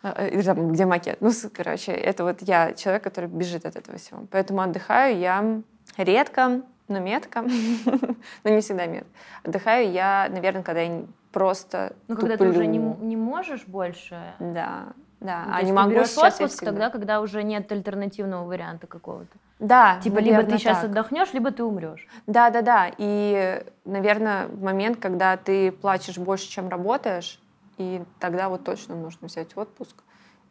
э, 0.04 0.30
или 0.30 0.44
там, 0.44 0.72
где 0.72 0.86
макет? 0.86 1.18
Ну, 1.20 1.32
короче, 1.54 1.92
это 1.92 2.24
вот 2.24 2.38
я 2.44 2.72
человек, 2.72 3.04
который 3.04 3.28
бежит 3.28 3.66
от 3.66 3.76
этого 3.76 3.98
всего. 3.98 4.22
Поэтому 4.32 4.62
отдыхаю 4.62 5.18
я 5.18 5.62
редко, 5.98 6.62
но 6.92 7.00
метко, 7.00 7.42
но 8.44 8.50
не 8.50 8.62
всегда 8.62 8.86
метко. 8.86 9.10
Отдыхаю 9.44 9.92
я, 9.92 10.28
наверное, 10.30 10.64
когда 10.64 10.82
я 10.82 11.04
просто 11.32 11.94
Ну, 12.08 12.16
когда 12.16 12.38
ты 12.38 12.48
уже 12.48 12.66
не, 12.68 12.78
не 12.78 13.16
можешь 13.16 13.66
больше. 13.66 14.22
Да, 14.40 14.88
да. 15.20 15.44
Ну, 15.48 15.54
а 15.56 15.62
не 15.64 15.72
могу 15.72 16.04
сейчас 16.06 16.40
я 16.40 16.46
отпуск 16.46 16.58
всегда. 16.58 16.72
тогда, 16.72 16.90
когда 16.90 17.22
уже 17.22 17.44
нет 17.44 17.72
альтернативного 17.72 18.46
варианта 18.46 18.88
какого-то. 18.88 19.38
Да, 19.60 20.00
Типа, 20.04 20.18
либо 20.20 20.44
ты 20.44 20.58
сейчас 20.58 20.80
так. 20.82 20.90
отдохнешь, 20.90 21.34
либо 21.34 21.52
ты 21.52 21.64
умрешь. 21.64 22.08
Да, 22.26 22.50
да, 22.50 22.62
да. 22.64 22.92
И, 22.98 23.64
наверное, 23.86 24.48
в 24.48 24.62
момент, 24.64 25.00
когда 25.00 25.38
ты 25.38 25.72
платишь 25.72 26.18
больше, 26.18 26.50
чем 26.50 26.68
работаешь, 26.70 27.40
и 27.78 28.02
тогда 28.20 28.50
вот 28.50 28.64
точно 28.64 28.96
нужно 28.96 29.28
взять 29.28 29.56
отпуск. 29.56 29.96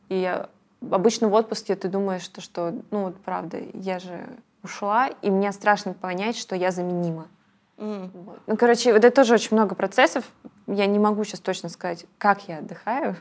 И 0.09 0.17
я- 0.17 0.49
обычно 0.91 1.29
в 1.29 1.35
отпуске 1.35 1.75
ты 1.75 1.89
думаешь, 1.89 2.23
что, 2.23 2.41
что, 2.41 2.73
ну 2.93 3.05
вот 3.07 3.21
правда, 3.23 3.59
я 3.75 3.99
же 3.99 4.29
ушла, 4.63 5.09
и 5.09 5.31
мне 5.31 5.53
страшно 5.53 5.95
понять, 5.95 6.37
что 6.37 6.57
я 6.57 6.71
заменима. 6.71 7.29
М. 7.79 8.11
Вот. 8.13 8.41
Ну, 8.47 8.57
короче, 8.57 8.93
вот 8.93 9.05
это 9.05 9.15
тоже 9.15 9.35
очень 9.35 9.57
много 9.57 9.75
процессов. 9.75 10.25
Я 10.67 10.87
не 10.87 10.99
могу 10.99 11.25
сейчас 11.25 11.41
точно 11.41 11.69
сказать, 11.69 12.07
как 12.19 12.47
я 12.49 12.59
отдыхаю, 12.59 13.17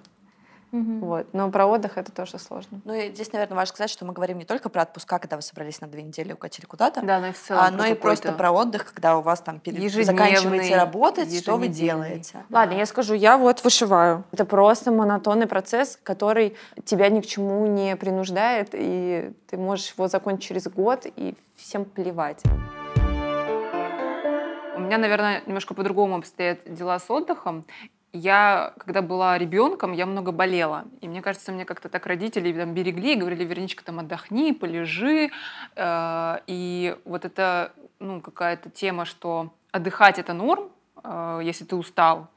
вот. 0.71 1.27
но 1.33 1.49
про 1.51 1.65
отдых 1.65 1.97
это 1.97 2.11
тоже 2.11 2.37
сложно. 2.39 2.81
Ну 2.85 2.93
и 2.93 3.09
здесь, 3.09 3.31
наверное, 3.33 3.55
важно 3.55 3.73
сказать, 3.73 3.89
что 3.89 4.05
мы 4.05 4.13
говорим 4.13 4.37
не 4.37 4.45
только 4.45 4.69
про 4.69 4.83
отпуска, 4.83 5.19
когда 5.19 5.35
вы 5.35 5.41
собрались 5.41 5.81
на 5.81 5.87
две 5.87 6.03
недели 6.03 6.29
и 6.29 6.33
укатили 6.33 6.65
куда-то, 6.65 7.01
Да, 7.01 7.19
но 7.19 7.27
и 7.27 7.31
в 7.31 7.39
целом. 7.39 7.63
а, 7.63 7.71
но 7.71 7.85
и 7.85 7.93
просто 7.93 8.31
про 8.31 8.51
отдых, 8.51 8.85
когда 8.93 9.17
у 9.17 9.21
вас 9.21 9.41
там 9.41 9.59
перед... 9.59 9.79
Заканчиваете 9.91 10.75
работать, 10.75 11.35
что 11.39 11.57
вы 11.57 11.67
делаете. 11.67 12.43
Ладно, 12.49 12.73
я 12.73 12.85
скажу, 12.85 13.13
я 13.13 13.37
вот 13.37 13.63
вышиваю. 13.63 14.23
Это 14.31 14.45
просто 14.45 14.91
монотонный 14.91 15.47
процесс, 15.47 15.99
который 16.01 16.55
тебя 16.85 17.09
ни 17.09 17.21
к 17.21 17.25
чему 17.25 17.65
не 17.65 17.95
принуждает, 17.95 18.69
и 18.73 19.33
ты 19.49 19.57
можешь 19.57 19.93
его 19.95 20.07
закончить 20.07 20.47
через 20.47 20.67
год, 20.67 21.05
и 21.15 21.35
всем 21.55 21.85
плевать. 21.85 22.43
У 24.75 24.81
меня, 24.81 24.97
наверное, 24.97 25.41
немножко 25.45 25.73
по-другому 25.73 26.17
обстоят 26.17 26.59
дела 26.73 26.99
с 26.99 27.09
отдыхом. 27.09 27.65
Я, 28.11 28.73
когда 28.79 29.01
была 29.01 29.37
ребенком, 29.37 29.91
я 29.91 30.05
много 30.05 30.31
болела. 30.31 30.85
И 31.01 31.07
мне 31.07 31.21
кажется, 31.21 31.51
мне 31.51 31.65
как-то 31.65 31.89
так 31.89 32.07
родители 32.07 32.51
там 32.53 32.73
берегли 32.73 33.15
говорили, 33.15 33.45
Вероничка, 33.45 33.83
там 33.85 33.99
отдохни, 33.99 34.51
полежи. 34.51 35.29
Э, 35.75 36.39
И 36.47 36.97
вот 37.05 37.25
это 37.25 37.71
ну, 37.99 38.21
какая-то 38.21 38.69
тема, 38.69 39.05
что 39.05 39.53
отдыхать 39.71 40.17
это 40.17 40.33
норм, 40.33 40.71
э, 41.03 41.41
если 41.43 41.65
ты 41.65 41.75
устал, 41.75 42.29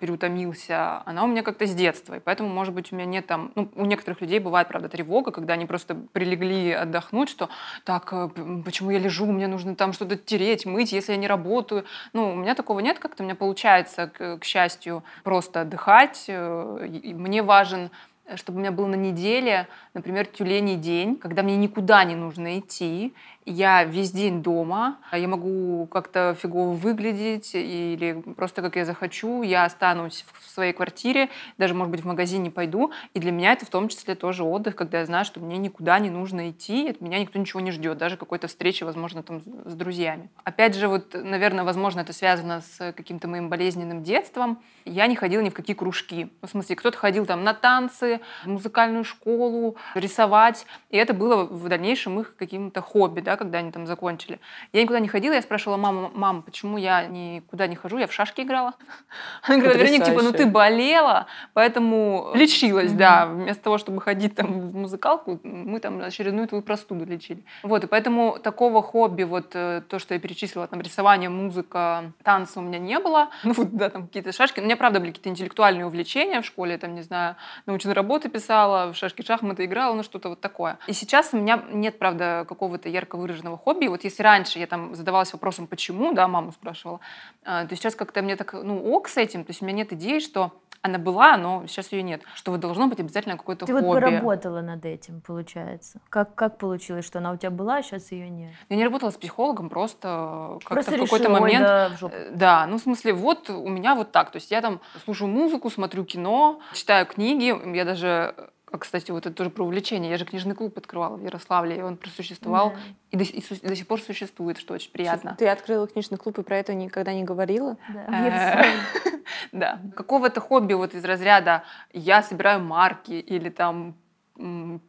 переутомился, 0.00 1.02
она 1.06 1.24
у 1.24 1.26
меня 1.26 1.42
как-то 1.42 1.66
с 1.66 1.74
детства. 1.74 2.16
И 2.16 2.20
поэтому, 2.20 2.48
может 2.48 2.74
быть, 2.74 2.92
у 2.92 2.96
меня 2.96 3.06
нет 3.06 3.26
там... 3.26 3.52
Ну, 3.54 3.70
у 3.74 3.84
некоторых 3.86 4.20
людей 4.20 4.38
бывает, 4.38 4.68
правда, 4.68 4.88
тревога, 4.88 5.30
когда 5.30 5.54
они 5.54 5.66
просто 5.66 5.94
прилегли 6.12 6.70
отдохнуть, 6.72 7.28
что 7.28 7.48
так, 7.84 8.12
э, 8.12 8.28
почему 8.64 8.90
я 8.90 8.98
лежу, 8.98 9.26
мне 9.26 9.46
нужно 9.46 9.74
там 9.74 9.92
что-то 9.92 10.16
тереть, 10.16 10.66
мыть, 10.66 10.92
если 10.92 11.12
я 11.12 11.18
не 11.18 11.26
работаю. 11.28 11.84
Ну, 12.12 12.32
у 12.32 12.34
меня 12.34 12.54
такого 12.54 12.80
нет 12.80 12.98
как-то, 12.98 13.22
у 13.22 13.26
меня 13.26 13.34
получается, 13.34 14.06
к, 14.08 14.38
к 14.38 14.44
счастью, 14.44 15.02
просто 15.24 15.62
отдыхать. 15.62 16.24
э, 16.28 16.86
и- 17.02 17.14
Мне 17.14 17.42
важен 17.42 17.90
э, 18.26 18.36
чтобы 18.36 18.58
у 18.58 18.60
меня 18.60 18.70
был 18.72 18.86
на 18.86 18.94
неделе, 18.94 19.66
например, 19.94 20.26
тюленей 20.26 20.76
день, 20.76 21.16
когда 21.16 21.42
мне 21.42 21.56
никуда 21.56 22.04
не 22.04 22.14
нужно 22.14 22.58
идти, 22.58 23.12
я 23.46 23.84
весь 23.84 24.12
день 24.12 24.42
дома, 24.42 24.98
я 25.12 25.26
могу 25.26 25.86
как-то 25.86 26.36
фигово 26.40 26.72
выглядеть 26.72 27.54
или 27.54 28.22
просто 28.36 28.62
как 28.62 28.76
я 28.76 28.84
захочу, 28.84 29.42
я 29.42 29.64
останусь 29.64 30.24
в 30.32 30.48
своей 30.50 30.72
квартире, 30.72 31.30
даже, 31.58 31.74
может 31.74 31.90
быть, 31.90 32.02
в 32.02 32.06
магазин 32.06 32.42
не 32.42 32.50
пойду, 32.50 32.92
и 33.14 33.20
для 33.20 33.32
меня 33.32 33.52
это 33.52 33.66
в 33.66 33.70
том 33.70 33.88
числе 33.88 34.14
тоже 34.14 34.44
отдых, 34.44 34.76
когда 34.76 35.00
я 35.00 35.06
знаю, 35.06 35.24
что 35.24 35.40
мне 35.40 35.56
никуда 35.58 35.98
не 35.98 36.10
нужно 36.10 36.50
идти, 36.50 36.90
от 36.90 37.00
меня 37.00 37.18
никто 37.18 37.38
ничего 37.38 37.60
не 37.60 37.70
ждет, 37.70 37.98
даже 37.98 38.16
какой-то 38.16 38.46
встречи, 38.46 38.84
возможно, 38.84 39.22
там 39.22 39.40
с 39.40 39.74
друзьями. 39.74 40.30
Опять 40.44 40.74
же, 40.76 40.88
вот, 40.88 41.14
наверное, 41.14 41.64
возможно, 41.64 42.00
это 42.00 42.12
связано 42.12 42.60
с 42.60 42.92
каким-то 42.92 43.26
моим 43.28 43.48
болезненным 43.48 44.02
детством. 44.02 44.62
Я 44.84 45.06
не 45.06 45.16
ходила 45.16 45.40
ни 45.40 45.50
в 45.50 45.54
какие 45.54 45.74
кружки. 45.74 46.30
Ну, 46.42 46.48
В 46.48 46.50
смысле, 46.50 46.76
кто-то 46.76 46.98
ходил 46.98 47.26
там 47.26 47.44
на 47.44 47.54
танцы, 47.54 48.20
в 48.44 48.48
музыкальную 48.48 49.04
школу, 49.04 49.76
рисовать, 49.94 50.66
и 50.90 50.96
это 50.96 51.14
было 51.14 51.44
в 51.44 51.68
дальнейшем 51.68 52.20
их 52.20 52.36
каким-то 52.36 52.80
хобби, 52.80 53.20
да, 53.20 53.29
когда 53.36 53.58
они 53.58 53.72
там 53.72 53.86
закончили. 53.86 54.40
Я 54.72 54.82
никуда 54.82 55.00
не 55.00 55.08
ходила, 55.08 55.34
я 55.34 55.42
спрашивала 55.42 55.76
маму, 55.76 56.10
мам, 56.14 56.42
почему 56.42 56.78
я 56.78 57.06
никуда 57.06 57.66
не 57.66 57.76
хожу, 57.76 57.98
я 57.98 58.06
в 58.06 58.12
шашки 58.12 58.42
играла. 58.42 58.74
Она 59.42 59.58
говорит, 59.58 59.76
Вероника, 59.76 60.06
типа, 60.06 60.22
ну 60.22 60.32
ты 60.32 60.46
болела, 60.46 61.26
поэтому 61.54 62.32
лечилась, 62.34 62.92
да, 62.92 63.26
вместо 63.26 63.62
того, 63.62 63.78
чтобы 63.78 64.00
ходить 64.00 64.34
там 64.34 64.70
в 64.70 64.74
музыкалку, 64.74 65.40
мы 65.42 65.80
там 65.80 66.02
очередную 66.02 66.48
твою 66.48 66.62
простуду 66.62 67.04
лечили. 67.04 67.44
Вот, 67.62 67.84
и 67.84 67.86
поэтому 67.86 68.38
такого 68.42 68.82
хобби, 68.82 69.22
вот 69.22 69.50
э, 69.54 69.82
то, 69.88 69.98
что 69.98 70.14
я 70.14 70.20
перечислила, 70.20 70.66
там 70.66 70.80
рисование, 70.80 71.28
музыка, 71.28 72.12
танцы 72.22 72.58
у 72.58 72.62
меня 72.62 72.78
не 72.78 72.98
было. 72.98 73.28
Ну 73.50 73.54
вот, 73.54 73.74
да, 73.74 73.90
там 73.90 74.06
какие-то 74.06 74.30
шашки. 74.32 74.60
У 74.60 74.62
меня, 74.62 74.76
правда, 74.76 75.00
были 75.00 75.10
какие-то 75.10 75.28
интеллектуальные 75.28 75.84
увлечения 75.84 76.40
в 76.40 76.46
школе, 76.46 76.78
там, 76.78 76.94
не 76.94 77.02
знаю, 77.02 77.34
научные 77.66 77.94
работы 77.94 78.28
писала, 78.28 78.92
в 78.92 78.96
шашки, 78.96 79.22
шахматы 79.22 79.64
играла, 79.64 79.94
ну 79.94 80.04
что-то 80.04 80.28
вот 80.28 80.40
такое. 80.40 80.78
И 80.86 80.92
сейчас 80.92 81.30
у 81.32 81.36
меня 81.36 81.64
нет, 81.72 81.98
правда, 81.98 82.44
какого-то 82.48 82.88
ярко 82.88 83.16
выраженного 83.20 83.56
хобби. 83.56 83.86
Вот 83.86 84.04
если 84.04 84.22
раньше 84.22 84.58
я 84.58 84.66
там 84.66 84.94
задавалась 84.94 85.32
вопросом, 85.32 85.66
почему, 85.66 86.12
да, 86.12 86.28
маму 86.28 86.52
спрашивала, 86.52 87.00
а, 87.44 87.66
то 87.66 87.76
сейчас 87.76 87.94
как-то 87.94 88.22
мне 88.22 88.36
так, 88.36 88.52
ну, 88.52 88.92
ок 88.92 89.08
с 89.08 89.16
этим, 89.16 89.44
то 89.44 89.50
есть 89.50 89.62
у 89.62 89.64
меня 89.64 89.78
нет 89.78 89.92
идеи, 89.92 90.18
что 90.18 90.52
она 90.82 90.98
была, 90.98 91.36
но 91.36 91.66
сейчас 91.66 91.92
ее 91.92 92.02
нет, 92.02 92.22
что 92.34 92.52
вот 92.52 92.60
должно 92.60 92.86
быть 92.86 92.98
обязательно 93.00 93.36
какое-то 93.36 93.66
Ты 93.66 93.72
хобби. 93.72 93.84
вот 93.84 93.94
поработала 93.94 94.62
над 94.62 94.84
этим, 94.86 95.20
получается. 95.20 96.00
Как, 96.08 96.34
как 96.34 96.56
получилось, 96.56 97.04
что 97.04 97.18
она 97.18 97.32
у 97.32 97.36
тебя 97.36 97.50
была, 97.50 97.76
а 97.76 97.82
сейчас 97.82 98.12
ее 98.12 98.30
нет? 98.30 98.52
Я 98.70 98.76
не 98.76 98.84
работала 98.84 99.10
с 99.10 99.16
психологом, 99.16 99.68
просто 99.68 100.58
как-то 100.64 100.74
Просто 100.74 100.96
в 100.96 101.00
какой-то 101.00 101.28
момент... 101.28 101.66
да, 101.66 101.90
в 101.90 101.98
жопу. 101.98 102.14
Э, 102.16 102.30
Да, 102.34 102.66
ну 102.66 102.78
в 102.78 102.80
смысле, 102.80 103.12
вот 103.12 103.50
у 103.50 103.68
меня 103.68 103.94
вот 103.94 104.10
так. 104.12 104.30
То 104.30 104.36
есть 104.36 104.50
я 104.50 104.62
там 104.62 104.80
слушаю 105.04 105.28
музыку, 105.28 105.68
смотрю 105.68 106.04
кино, 106.04 106.60
читаю 106.72 107.04
книги. 107.04 107.54
Я 107.76 107.84
даже, 107.84 108.34
а, 108.72 108.78
кстати, 108.78 109.10
вот 109.10 109.26
это 109.26 109.34
тоже 109.34 109.50
про 109.50 109.64
увлечение. 109.64 110.10
Я 110.10 110.16
же 110.16 110.24
книжный 110.24 110.54
клуб 110.54 110.76
открывала 110.78 111.16
в 111.16 111.22
Ярославле, 111.24 111.78
и 111.78 111.82
он 111.82 111.96
просуществовал 111.96 112.70
Да. 112.70 112.76
и, 113.10 113.16
до, 113.16 113.24
и 113.24 113.40
су- 113.42 113.60
до 113.66 113.74
сих 113.76 113.86
пор 113.86 114.00
существует, 114.00 114.58
что 114.58 114.74
очень 114.74 114.90
приятно. 114.92 115.34
Ты 115.38 115.48
открыла 115.48 115.86
книжный 115.86 116.18
клуб 116.18 116.38
и 116.38 116.42
про 116.42 116.56
это 116.58 116.74
никогда 116.74 117.12
не 117.12 117.24
говорила? 117.24 117.76
Да, 117.92 118.64
Э. 118.64 118.64
Да. 119.52 119.80
Какого-то 119.96 120.40
хобби 120.40 120.74
вот 120.74 120.94
из 120.94 121.04
разряда 121.04 121.62
я 121.92 122.22
собираю 122.22 122.60
марки 122.60 123.12
или 123.12 123.48
там 123.50 123.94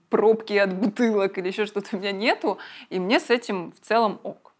пробки 0.09 0.53
от 0.53 0.73
бутылок 0.73 1.37
или 1.37 1.47
еще 1.47 1.65
что-то 1.65 1.95
у 1.95 1.99
меня 1.99 2.11
нету, 2.11 2.57
и 2.89 2.99
мне 2.99 3.19
с 3.19 3.29
этим 3.29 3.71
в 3.73 3.79
целом 3.85 4.19
ок. 4.23 4.50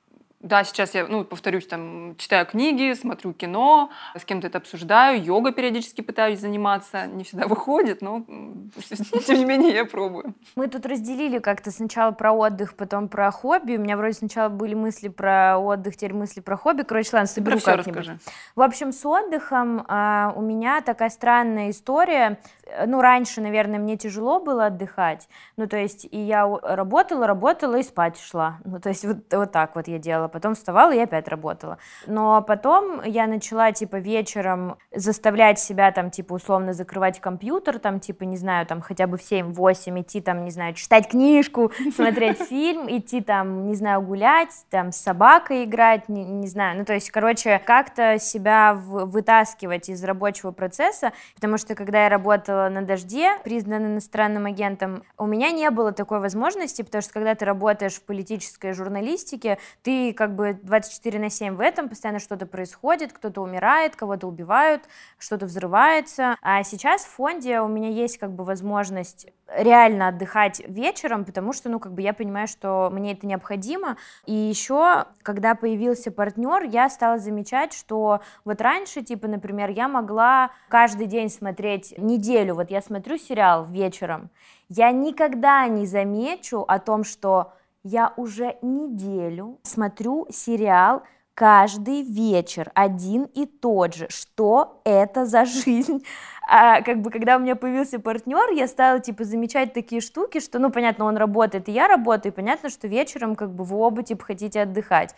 Да, 0.41 0.63
сейчас 0.63 0.95
я, 0.95 1.05
ну, 1.07 1.23
повторюсь, 1.23 1.67
там, 1.67 2.15
читаю 2.17 2.47
книги, 2.47 2.93
смотрю 2.93 3.31
кино, 3.31 3.91
с 4.17 4.25
кем-то 4.25 4.47
это 4.47 4.57
обсуждаю, 4.57 5.23
йога 5.23 5.51
периодически 5.51 6.01
пытаюсь 6.01 6.39
заниматься, 6.39 7.05
не 7.05 7.23
всегда 7.23 7.45
выходит, 7.45 8.01
но 8.01 8.25
тем 9.27 9.37
не 9.37 9.45
менее 9.45 9.73
я 9.73 9.85
пробую. 9.85 10.33
Мы 10.55 10.67
тут 10.67 10.87
разделили 10.87 11.37
как-то 11.37 11.69
сначала 11.69 12.11
про 12.11 12.31
отдых, 12.31 12.75
потом 12.75 13.07
про 13.07 13.29
хобби. 13.29 13.77
У 13.77 13.81
меня 13.81 13.95
вроде 13.97 14.13
сначала 14.13 14.49
были 14.49 14.73
мысли 14.73 15.09
про 15.09 15.59
отдых, 15.59 15.95
теперь 15.95 16.13
мысли 16.13 16.39
про 16.39 16.57
хобби. 16.57 16.81
Короче, 16.81 17.09
ладно, 17.13 17.27
соберу 17.27 17.59
как-нибудь. 17.59 18.09
В 18.55 18.61
общем, 18.61 18.91
с 18.91 19.05
отдыхом 19.05 19.85
а, 19.87 20.33
у 20.35 20.41
меня 20.41 20.81
такая 20.81 21.09
странная 21.09 21.69
история. 21.69 22.39
Ну, 22.87 23.01
раньше, 23.01 23.41
наверное, 23.41 23.79
мне 23.79 23.95
тяжело 23.97 24.39
было 24.39 24.67
отдыхать. 24.67 25.27
Ну, 25.57 25.67
то 25.67 25.77
есть, 25.77 26.07
и 26.09 26.17
я 26.17 26.47
работала, 26.47 27.27
работала 27.27 27.75
и 27.75 27.83
спать 27.83 28.19
шла. 28.19 28.59
Ну, 28.63 28.79
то 28.79 28.89
есть, 28.89 29.05
вот, 29.05 29.17
вот 29.31 29.51
так 29.51 29.75
вот 29.75 29.87
я 29.87 29.99
делала. 29.99 30.30
Потом 30.31 30.55
вставала 30.55 30.91
и 30.91 30.99
опять 30.99 31.27
работала. 31.27 31.77
Но 32.07 32.41
потом 32.41 33.01
я 33.03 33.27
начала, 33.27 33.71
типа, 33.71 33.97
вечером 33.97 34.77
заставлять 34.93 35.59
себя, 35.59 35.91
там, 35.91 36.09
типа, 36.11 36.33
условно 36.33 36.73
закрывать 36.73 37.19
компьютер, 37.19 37.79
там, 37.79 37.99
типа, 37.99 38.23
не 38.23 38.37
знаю, 38.37 38.65
там, 38.65 38.81
хотя 38.81 39.07
бы 39.07 39.17
в 39.17 39.21
7-8 39.21 40.01
идти, 40.01 40.21
там, 40.21 40.43
не 40.43 40.51
знаю, 40.51 40.73
читать 40.73 41.09
книжку, 41.09 41.71
смотреть 41.95 42.39
фильм, 42.39 42.87
идти, 42.89 43.21
там, 43.21 43.67
не 43.67 43.75
знаю, 43.75 44.01
гулять, 44.01 44.51
там, 44.69 44.91
с 44.91 44.97
собакой 44.97 45.65
играть, 45.65 46.09
не, 46.09 46.23
не 46.23 46.47
знаю, 46.47 46.77
ну, 46.77 46.85
то 46.85 46.93
есть, 46.93 47.11
короче, 47.11 47.59
как-то 47.65 48.17
себя 48.19 48.73
в, 48.73 49.05
вытаскивать 49.05 49.89
из 49.89 50.03
рабочего 50.03 50.51
процесса, 50.51 51.11
потому 51.35 51.57
что, 51.57 51.75
когда 51.75 52.03
я 52.03 52.09
работала 52.09 52.69
на 52.69 52.81
«Дожде», 52.81 53.37
признанным 53.43 53.93
иностранным 53.93 54.45
агентом, 54.45 55.03
у 55.17 55.25
меня 55.25 55.51
не 55.51 55.69
было 55.69 55.91
такой 55.91 56.19
возможности, 56.19 56.81
потому 56.81 57.01
что, 57.01 57.13
когда 57.13 57.35
ты 57.35 57.45
работаешь 57.45 57.93
в 57.93 58.03
политической 58.03 58.73
журналистике, 58.73 59.57
ты 59.83 60.13
как 60.21 60.35
бы 60.35 60.59
24 60.61 61.17
на 61.17 61.31
7 61.31 61.55
в 61.55 61.59
этом, 61.59 61.89
постоянно 61.89 62.19
что-то 62.19 62.45
происходит, 62.45 63.11
кто-то 63.11 63.41
умирает, 63.41 63.95
кого-то 63.95 64.27
убивают, 64.27 64.83
что-то 65.17 65.47
взрывается. 65.47 66.35
А 66.43 66.61
сейчас 66.61 67.05
в 67.05 67.07
фонде 67.07 67.59
у 67.59 67.67
меня 67.67 67.89
есть 67.89 68.19
как 68.19 68.31
бы 68.31 68.43
возможность 68.43 69.25
реально 69.47 70.09
отдыхать 70.09 70.61
вечером, 70.67 71.25
потому 71.25 71.53
что, 71.53 71.69
ну, 71.69 71.79
как 71.79 71.93
бы 71.93 72.03
я 72.03 72.13
понимаю, 72.13 72.47
что 72.47 72.91
мне 72.93 73.13
это 73.13 73.25
необходимо. 73.25 73.97
И 74.27 74.31
еще, 74.31 75.05
когда 75.23 75.55
появился 75.55 76.11
партнер, 76.11 76.65
я 76.65 76.87
стала 76.91 77.17
замечать, 77.17 77.73
что 77.73 78.21
вот 78.45 78.61
раньше, 78.61 79.01
типа, 79.01 79.27
например, 79.27 79.71
я 79.71 79.87
могла 79.87 80.51
каждый 80.69 81.07
день 81.07 81.29
смотреть 81.29 81.95
неделю, 81.97 82.53
вот 82.53 82.69
я 82.69 82.83
смотрю 82.83 83.17
сериал 83.17 83.65
вечером, 83.65 84.29
я 84.69 84.91
никогда 84.91 85.67
не 85.67 85.87
замечу 85.87 86.63
о 86.67 86.77
том, 86.77 87.03
что 87.03 87.53
я 87.83 88.13
уже 88.17 88.57
неделю 88.61 89.59
смотрю 89.63 90.27
сериал 90.29 91.03
каждый 91.33 92.03
вечер 92.03 92.71
один 92.75 93.23
и 93.23 93.45
тот 93.45 93.95
же. 93.95 94.07
Что 94.09 94.81
это 94.85 95.25
за 95.25 95.45
жизнь? 95.45 96.03
А 96.47 96.81
как 96.81 97.01
бы, 97.01 97.09
когда 97.09 97.37
у 97.37 97.39
меня 97.39 97.55
появился 97.55 97.99
партнер, 97.99 98.51
я 98.53 98.67
стала, 98.67 98.99
типа, 98.99 99.23
замечать 99.23 99.73
такие 99.73 100.01
штуки, 100.01 100.39
что, 100.39 100.59
ну, 100.59 100.69
понятно, 100.69 101.05
он 101.05 101.17
работает, 101.17 101.69
и 101.69 101.71
я 101.71 101.87
работаю, 101.87 102.33
и 102.33 102.35
понятно, 102.35 102.69
что 102.69 102.87
вечером, 102.87 103.35
как 103.35 103.53
бы, 103.53 103.63
вы 103.63 103.77
оба, 103.77 104.03
типа, 104.03 104.25
хотите 104.25 104.61
отдыхать. 104.61 105.15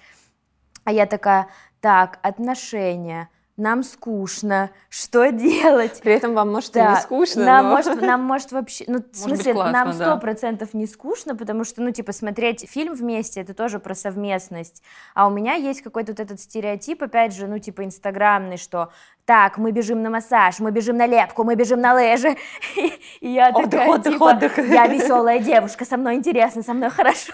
А 0.85 0.91
я 0.91 1.05
такая, 1.05 1.47
так, 1.81 2.19
отношения, 2.21 3.29
нам 3.55 3.83
скучно, 3.83 4.71
что 4.89 5.31
делать? 5.31 6.01
При 6.01 6.13
этом 6.13 6.33
вам 6.33 6.51
может 6.51 6.73
да, 6.73 6.85
и 6.85 6.95
не 6.95 7.01
скучно. 7.01 7.45
Нам, 7.45 7.65
но... 7.65 7.71
может, 7.71 8.01
нам 8.01 8.21
может 8.23 8.51
вообще, 8.51 8.85
ну, 8.87 8.93
может 8.93 9.13
в 9.13 9.17
смысле, 9.17 9.53
классно, 9.53 9.71
нам 9.71 9.93
сто 9.93 10.17
процентов 10.17 10.69
да. 10.73 10.79
не 10.79 10.87
скучно, 10.87 11.35
потому 11.35 11.63
что, 11.63 11.81
ну, 11.81 11.91
типа, 11.91 12.13
смотреть 12.13 12.67
фильм 12.69 12.93
вместе, 12.95 13.41
это 13.41 13.53
тоже 13.53 13.79
про 13.79 13.93
совместность. 13.93 14.81
А 15.13 15.27
у 15.27 15.29
меня 15.29 15.53
есть 15.53 15.81
какой-то 15.81 16.13
вот 16.13 16.19
этот 16.19 16.39
стереотип, 16.39 17.03
опять 17.03 17.35
же, 17.35 17.47
ну, 17.47 17.59
типа, 17.59 17.83
инстаграмный, 17.85 18.57
что 18.57 18.91
так, 19.25 19.57
мы 19.57 19.71
бежим 19.71 20.01
на 20.01 20.09
массаж, 20.09 20.59
мы 20.59 20.71
бежим 20.71 20.97
на 20.97 21.07
лепку, 21.07 21.43
мы 21.45 21.55
бежим 21.55 21.79
на 21.79 21.93
лыжи. 21.93 22.35
И 23.21 23.29
я 23.29 23.49
отдых, 23.49 23.69
такая, 23.69 23.89
отдых, 23.89 24.13
типа, 24.13 24.23
отдых. 24.23 24.57
я 24.57 24.87
веселая 24.87 25.39
девушка, 25.39 25.85
со 25.85 25.95
мной 25.95 26.15
интересно, 26.15 26.61
со 26.61 26.73
мной 26.73 26.89
хорошо. 26.89 27.33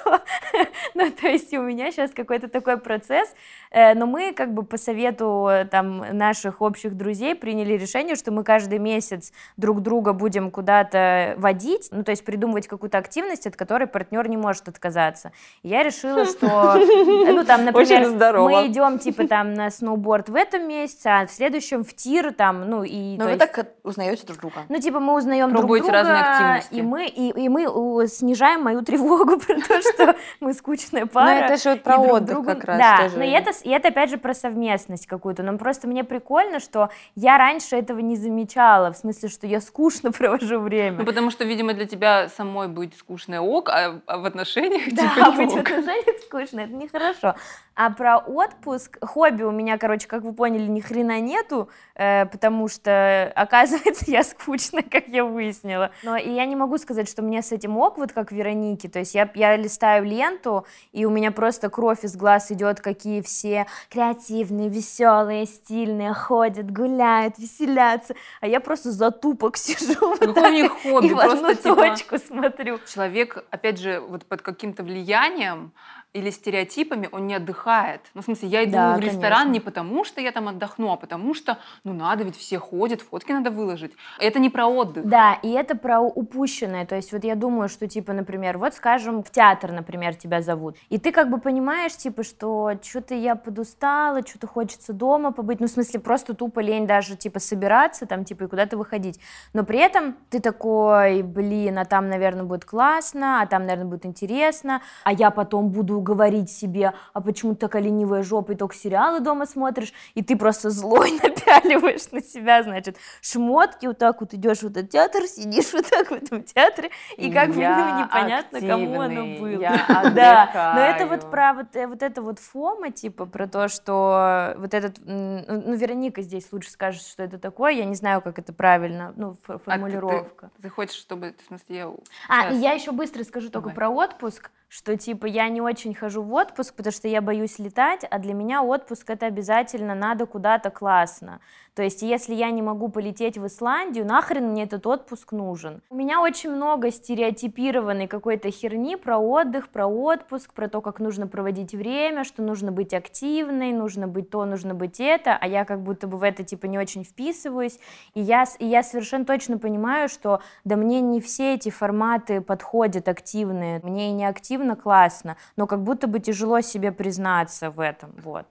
ну, 0.93 1.10
то 1.10 1.27
есть 1.27 1.51
у 1.53 1.62
меня 1.62 1.91
сейчас 1.91 2.12
какой-то 2.12 2.48
такой 2.48 2.77
процесс, 2.77 3.34
э, 3.72 3.96
но 3.96 4.05
мы 4.05 4.34
как 4.34 4.53
бы 4.53 4.63
по 4.63 4.77
совету 4.77 5.50
там 5.72 6.15
наших 6.15 6.62
общих 6.62 6.96
друзей 6.96 7.34
приняли 7.34 7.74
решение, 7.74 8.15
что 8.15 8.31
мы 8.31 8.43
каждый 8.43 8.77
месяц 8.77 9.31
друг 9.58 9.81
друга 9.81 10.13
будем 10.13 10.51
куда-то 10.51 11.34
водить, 11.38 11.88
ну, 11.91 12.03
то 12.03 12.12
есть 12.12 12.24
придумывать 12.24 12.67
какую-то 12.67 13.00
активность, 13.00 13.48
от 13.48 13.55
которой 13.55 13.88
партнер 13.88 14.27
не 14.29 14.38
может 14.38 14.67
отказаться. 14.67 15.31
И 15.63 15.69
я 15.69 15.81
решила, 15.81 16.25
что, 16.25 16.75
ну, 16.86 17.43
там, 17.46 17.65
например, 17.65 18.10
мы 18.38 18.67
идем, 18.67 19.00
типа, 19.00 19.27
там, 19.27 19.55
на 19.55 19.72
сноуборд 19.72 20.29
в 20.29 20.36
этом 20.36 20.67
месяце, 20.67 21.08
а 21.08 21.25
в 21.25 21.31
следующем 21.31 21.79
в 21.84 21.94
тир, 21.94 22.34
там, 22.34 22.70
ну 22.70 22.84
и... 22.84 23.18
Ну 23.18 23.26
вы 23.26 23.32
есть... 23.32 23.40
так 23.40 23.68
узнаете 23.84 24.26
друг 24.26 24.40
друга. 24.40 24.66
Ну 24.70 24.80
типа 24.80 25.00
мы 25.00 25.16
узнаем 25.16 25.52
друг 25.52 25.66
друга. 25.66 25.92
разные 25.92 26.22
активности. 26.22 26.74
И 26.74 26.82
мы, 26.82 27.06
и, 27.08 27.30
и 27.44 27.50
мы 27.50 28.08
снижаем 28.08 28.64
мою 28.64 28.82
тревогу 28.84 29.40
про 29.40 29.56
то, 29.56 29.82
что 29.82 30.16
мы 30.40 30.54
скучная 30.54 31.06
пара. 31.06 31.40
Ну 31.40 31.46
это 31.46 31.58
же 31.62 31.70
вот 31.72 31.84
про 31.84 31.98
отдых 31.98 32.46
как 32.46 32.64
раз 32.64 32.78
Да, 32.78 33.10
но 33.16 33.24
это, 33.24 33.52
и 33.64 33.70
это 33.70 33.90
опять 33.90 34.10
же 34.10 34.18
про 34.18 34.34
совместность 34.34 35.08
какую-то. 35.08 35.44
Но 35.44 35.58
просто 35.58 35.88
мне 35.88 36.04
прикольно, 36.04 36.60
что 36.60 36.90
я 37.16 37.38
раньше 37.38 37.76
этого 37.76 38.00
не 38.00 38.16
замечала, 38.16 38.92
в 38.92 38.98
смысле, 38.98 39.30
что 39.30 39.48
я 39.48 39.62
скучно 39.62 40.12
провожу 40.20 40.60
время. 40.60 41.00
Ну 41.00 41.06
потому 41.06 41.32
что, 41.32 41.44
видимо, 41.44 41.74
для 41.74 41.86
тебя 41.86 42.30
самой 42.30 42.68
быть 42.68 42.98
скучной 42.98 43.39
ок, 43.39 43.70
а, 43.70 44.02
а 44.06 44.18
в 44.18 44.26
отношениях 44.26 44.94
да, 44.94 45.10
типа 45.15 45.32
быть 45.32 45.52
в 45.52 45.58
отношениях 45.58 46.20
скучно, 46.26 46.62
это 46.62 46.74
нехорошо. 46.74 47.36
А 47.76 47.89
про 47.92 48.18
отпуск, 48.18 48.98
хобби 49.02 49.44
у 49.44 49.52
меня, 49.52 49.78
короче, 49.78 50.08
как 50.08 50.24
вы 50.24 50.34
поняли, 50.34 50.63
ни 50.63 50.82
хрена 50.82 51.20
нету, 51.22 51.68
э, 51.95 52.25
потому 52.25 52.67
что, 52.67 53.32
оказывается, 53.36 54.05
я 54.08 54.23
скучная, 54.23 54.84
как 54.84 55.08
я 55.08 55.25
выяснила. 55.25 55.91
Но 56.03 56.15
и 56.15 56.29
я 56.29 56.45
не 56.45 56.55
могу 56.55 56.77
сказать, 56.77 57.10
что 57.10 57.21
мне 57.21 57.41
с 57.41 57.51
этим 57.51 57.77
ок, 57.77 57.97
вот 57.97 58.12
как 58.12 58.32
Вероники. 58.32 58.88
То 58.88 58.99
есть 58.99 59.15
я, 59.15 59.29
я 59.36 59.55
листаю 59.55 60.05
ленту, 60.05 60.65
и 60.91 61.05
у 61.05 61.10
меня 61.10 61.32
просто 61.32 61.69
кровь 61.69 62.03
из 62.03 62.15
глаз 62.15 62.51
идет, 62.51 62.82
какие 62.82 63.21
все 63.21 63.65
креативные, 63.89 64.69
веселые, 64.69 65.45
стильные, 65.45 66.13
ходят, 66.13 66.71
гуляют, 66.71 67.38
веселятся. 67.38 68.15
А 68.41 68.47
я 68.47 68.60
просто 68.60 68.91
за 68.91 69.12
тупок 69.12 69.58
сижу. 69.58 70.15
Какое 70.17 70.49
у 70.49 70.53
них 70.53 70.71
хобби? 70.71 71.08
И 71.08 71.13
в 71.13 71.19
одну 71.19 71.53
типа, 71.53 71.75
точку 71.75 72.17
смотрю. 72.17 72.79
Человек, 72.88 73.43
опять 73.51 73.79
же, 73.79 73.99
вот 73.99 74.25
под 74.25 74.41
каким-то 74.41 74.84
влиянием 74.84 75.71
или 76.13 76.32
стереотипами 76.32 77.08
он 77.12 77.28
не 77.28 77.36
отдыхает. 77.36 78.02
Ну, 78.15 78.22
в 78.22 78.26
смысле, 78.26 78.50
я 78.50 78.63
иду 78.63 78.72
да, 78.72 78.95
в 78.95 79.00
ресторан 79.00 79.41
конечно. 79.41 79.52
не 79.52 79.60
потому, 79.60 80.04
что 80.04 80.22
я 80.22 80.32
там 80.32 80.48
отдохну, 80.48 80.91
а 80.91 80.98
потому 80.98 81.36
что, 81.36 81.60
ну, 81.84 81.93
надо, 81.93 82.24
ведь 82.24 82.36
все 82.36 82.58
ходят, 82.58 83.02
фотки 83.02 83.32
надо 83.32 83.52
выложить. 83.52 83.91
Это 84.19 84.39
не 84.39 84.50
про 84.50 84.65
отдых. 84.65 85.06
Да, 85.06 85.34
и 85.43 85.52
это 85.52 85.78
про 85.78 86.02
упущенное. 86.02 86.86
То 86.88 86.95
есть 86.95 87.12
вот 87.12 87.24
я 87.24 87.36
думаю, 87.36 87.69
что, 87.69 87.88
типа, 87.88 88.13
например, 88.13 88.58
вот, 88.58 88.74
скажем, 88.74 89.24
в 89.24 89.30
театр, 89.30 89.72
например, 89.72 90.15
тебя 90.15 90.41
зовут, 90.41 90.78
и 90.89 90.98
ты 90.98 91.12
как 91.12 91.30
бы 91.30 91.39
понимаешь, 91.39 91.95
типа, 91.95 92.24
что 92.24 92.72
что-то 92.82 93.13
я 93.13 93.36
подустала, 93.36 94.26
что-то 94.26 94.48
хочется 94.48 94.93
дома 94.93 95.32
побыть, 95.32 95.60
ну, 95.60 95.67
в 95.67 95.69
смысле, 95.69 96.00
просто 96.00 96.34
тупо 96.34 96.60
лень 96.60 96.88
даже, 96.88 97.17
типа, 97.17 97.39
собираться 97.39 98.08
там, 98.08 98.26
типа, 98.26 98.45
и 98.45 98.48
куда-то 98.48 98.78
выходить. 98.78 99.19
Но 99.54 99.63
при 99.63 99.78
этом 99.78 100.15
ты 100.32 100.39
такой, 100.39 101.22
блин, 101.22 101.78
а 101.78 101.86
там, 101.86 102.10
наверное, 102.10 102.45
будет 102.45 102.65
классно, 102.65 103.41
а 103.41 103.45
там, 103.45 103.67
наверное, 103.67 103.91
будет 103.91 104.08
интересно, 104.08 104.82
а 105.04 105.13
я 105.13 105.30
потом 105.30 105.69
буду 105.69 105.99
говорить 106.00 106.50
себе, 106.50 106.94
а 107.14 107.22
почему 107.22 107.54
ты 107.54 107.62
такая 107.62 107.82
ленивая 107.82 108.24
жопа, 108.24 108.52
и 108.52 108.56
только 108.56 108.76
сериалы 108.76 109.20
дома 109.20 109.46
смотришь, 109.46 109.94
и 110.16 110.24
ты 110.24 110.36
просто 110.36 110.70
злой 110.70 111.12
напяливаешь 111.24 112.12
на 112.12 112.22
себя, 112.22 112.64
значит, 112.64 112.98
шмотки, 113.22 113.88
вот 113.88 113.98
так 113.98 114.22
вот 114.22 114.34
идешь 114.34 114.60
в 114.60 114.68
этот 114.68 114.90
театр, 114.90 115.24
сидишь 115.28 115.74
вот 115.74 115.90
так 115.90 116.10
в 116.10 116.14
этом 116.14 116.44
театре, 116.44 116.92
и 117.18 117.32
как 117.32 117.50
бы 117.50 117.56
ну, 117.56 118.04
непонятно, 118.04 118.62
кому 118.62 119.02
оно 119.02 119.38
было. 119.40 119.60
да, 120.16 120.74
но 120.76 120.82
это 120.82 121.08
вот 121.08 121.30
про 121.30 121.54
вот, 121.54 121.76
э, 121.76 121.88
вот 121.88 122.04
это 122.04 122.22
вот 122.22 122.40
фома, 122.40 122.92
типа, 122.92 123.26
про 123.26 123.48
то, 123.48 123.68
что 123.68 124.56
вот 124.58 124.74
этот, 124.74 124.98
ну, 125.06 125.44
ну, 125.48 125.76
Вероника 125.76 126.22
здесь 126.22 126.52
лучше 126.52 126.72
скажет, 126.72 127.04
что 127.04 127.24
это 127.24 127.38
такое, 127.38 127.74
я 127.74 127.86
не 127.86 127.96
знаю, 127.96 128.22
как 128.22 128.40
это 128.40 128.54
правильно, 128.54 129.14
ну, 129.16 129.36
формулировка. 129.44 130.48
А 130.48 130.50
ты, 130.50 130.56
ты, 130.56 130.62
ты 130.64 130.70
хочешь, 130.70 130.96
чтобы, 130.96 131.36
в 131.44 131.48
смысле, 131.48 131.76
я... 131.76 131.92
А, 132.28 132.52
я 132.52 132.74
еще 132.74 132.92
быстро 132.92 133.24
скажу 133.24 133.50
Давай. 133.50 133.64
только 133.64 133.76
про 133.76 133.90
отпуск, 133.90 134.52
что 134.69 134.95
типа 134.95 135.25
я 135.25 135.49
не 135.49 135.62
очень 135.62 135.95
хожу 135.95 136.21
в 136.21 136.32
отпуск, 136.34 136.75
потому 136.75 136.93
что 136.93 137.08
я 137.08 137.21
боюсь 137.21 137.58
летать, 137.60 138.05
а 138.10 138.19
для 138.19 138.34
меня 138.34 138.62
отпуск 138.62 139.10
это 139.10 139.25
обязательно 139.25 139.95
надо 139.95 140.27
куда-то 140.27 140.69
классно. 140.69 141.41
То 141.80 141.84
есть, 141.84 142.02
если 142.02 142.36
я 142.36 142.52
не 142.52 142.62
могу 142.62 142.89
полететь 142.89 143.38
в 143.38 143.48
Исландию, 143.48 144.06
нахрен 144.06 144.50
мне 144.50 144.63
этот 144.63 144.86
отпуск 144.86 145.32
нужен? 145.32 145.82
У 145.89 145.96
меня 145.96 146.20
очень 146.20 146.52
много 146.52 146.92
стереотипированной 146.92 148.08
какой-то 148.08 148.52
херни 148.52 148.98
про 148.98 149.18
отдых, 149.18 149.70
про 149.70 149.88
отпуск, 149.88 150.54
про 150.54 150.68
то, 150.68 150.82
как 150.82 151.00
нужно 151.00 151.26
проводить 151.26 151.74
время, 151.74 152.26
что 152.26 152.44
нужно 152.44 152.74
быть 152.74 152.94
активной, 152.94 153.72
нужно 153.72 154.10
быть 154.10 154.30
то, 154.30 154.44
нужно 154.44 154.76
быть 154.76 155.00
это, 155.00 155.38
а 155.39 155.48
я 155.48 155.63
как 155.63 155.82
будто 155.82 156.06
бы 156.08 156.18
в 156.18 156.24
это 156.24 156.44
типа 156.44 156.65
не 156.65 156.78
очень 156.78 157.06
вписываюсь. 157.06 157.80
И 158.13 158.20
я, 158.20 158.44
и 158.60 158.65
я 158.65 158.84
совершенно 158.84 159.24
точно 159.24 159.58
понимаю, 159.58 160.10
что 160.10 160.42
да 160.65 160.76
мне 160.76 161.00
не 161.00 161.22
все 161.22 161.54
эти 161.54 161.70
форматы 161.70 162.42
подходят 162.42 163.08
активные, 163.08 163.80
мне 163.84 164.10
и 164.10 164.12
не 164.12 164.26
активно 164.26 164.76
классно, 164.76 165.38
но 165.56 165.65
как 165.65 165.82
будто 165.82 166.08
бы 166.08 166.20
тяжело 166.20 166.60
себе 166.60 166.92
признаться 166.92 167.72
в 167.72 167.80
этом, 167.80 168.12
вот. 168.22 168.48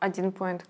Один 0.00 0.32
поинт 0.32 0.64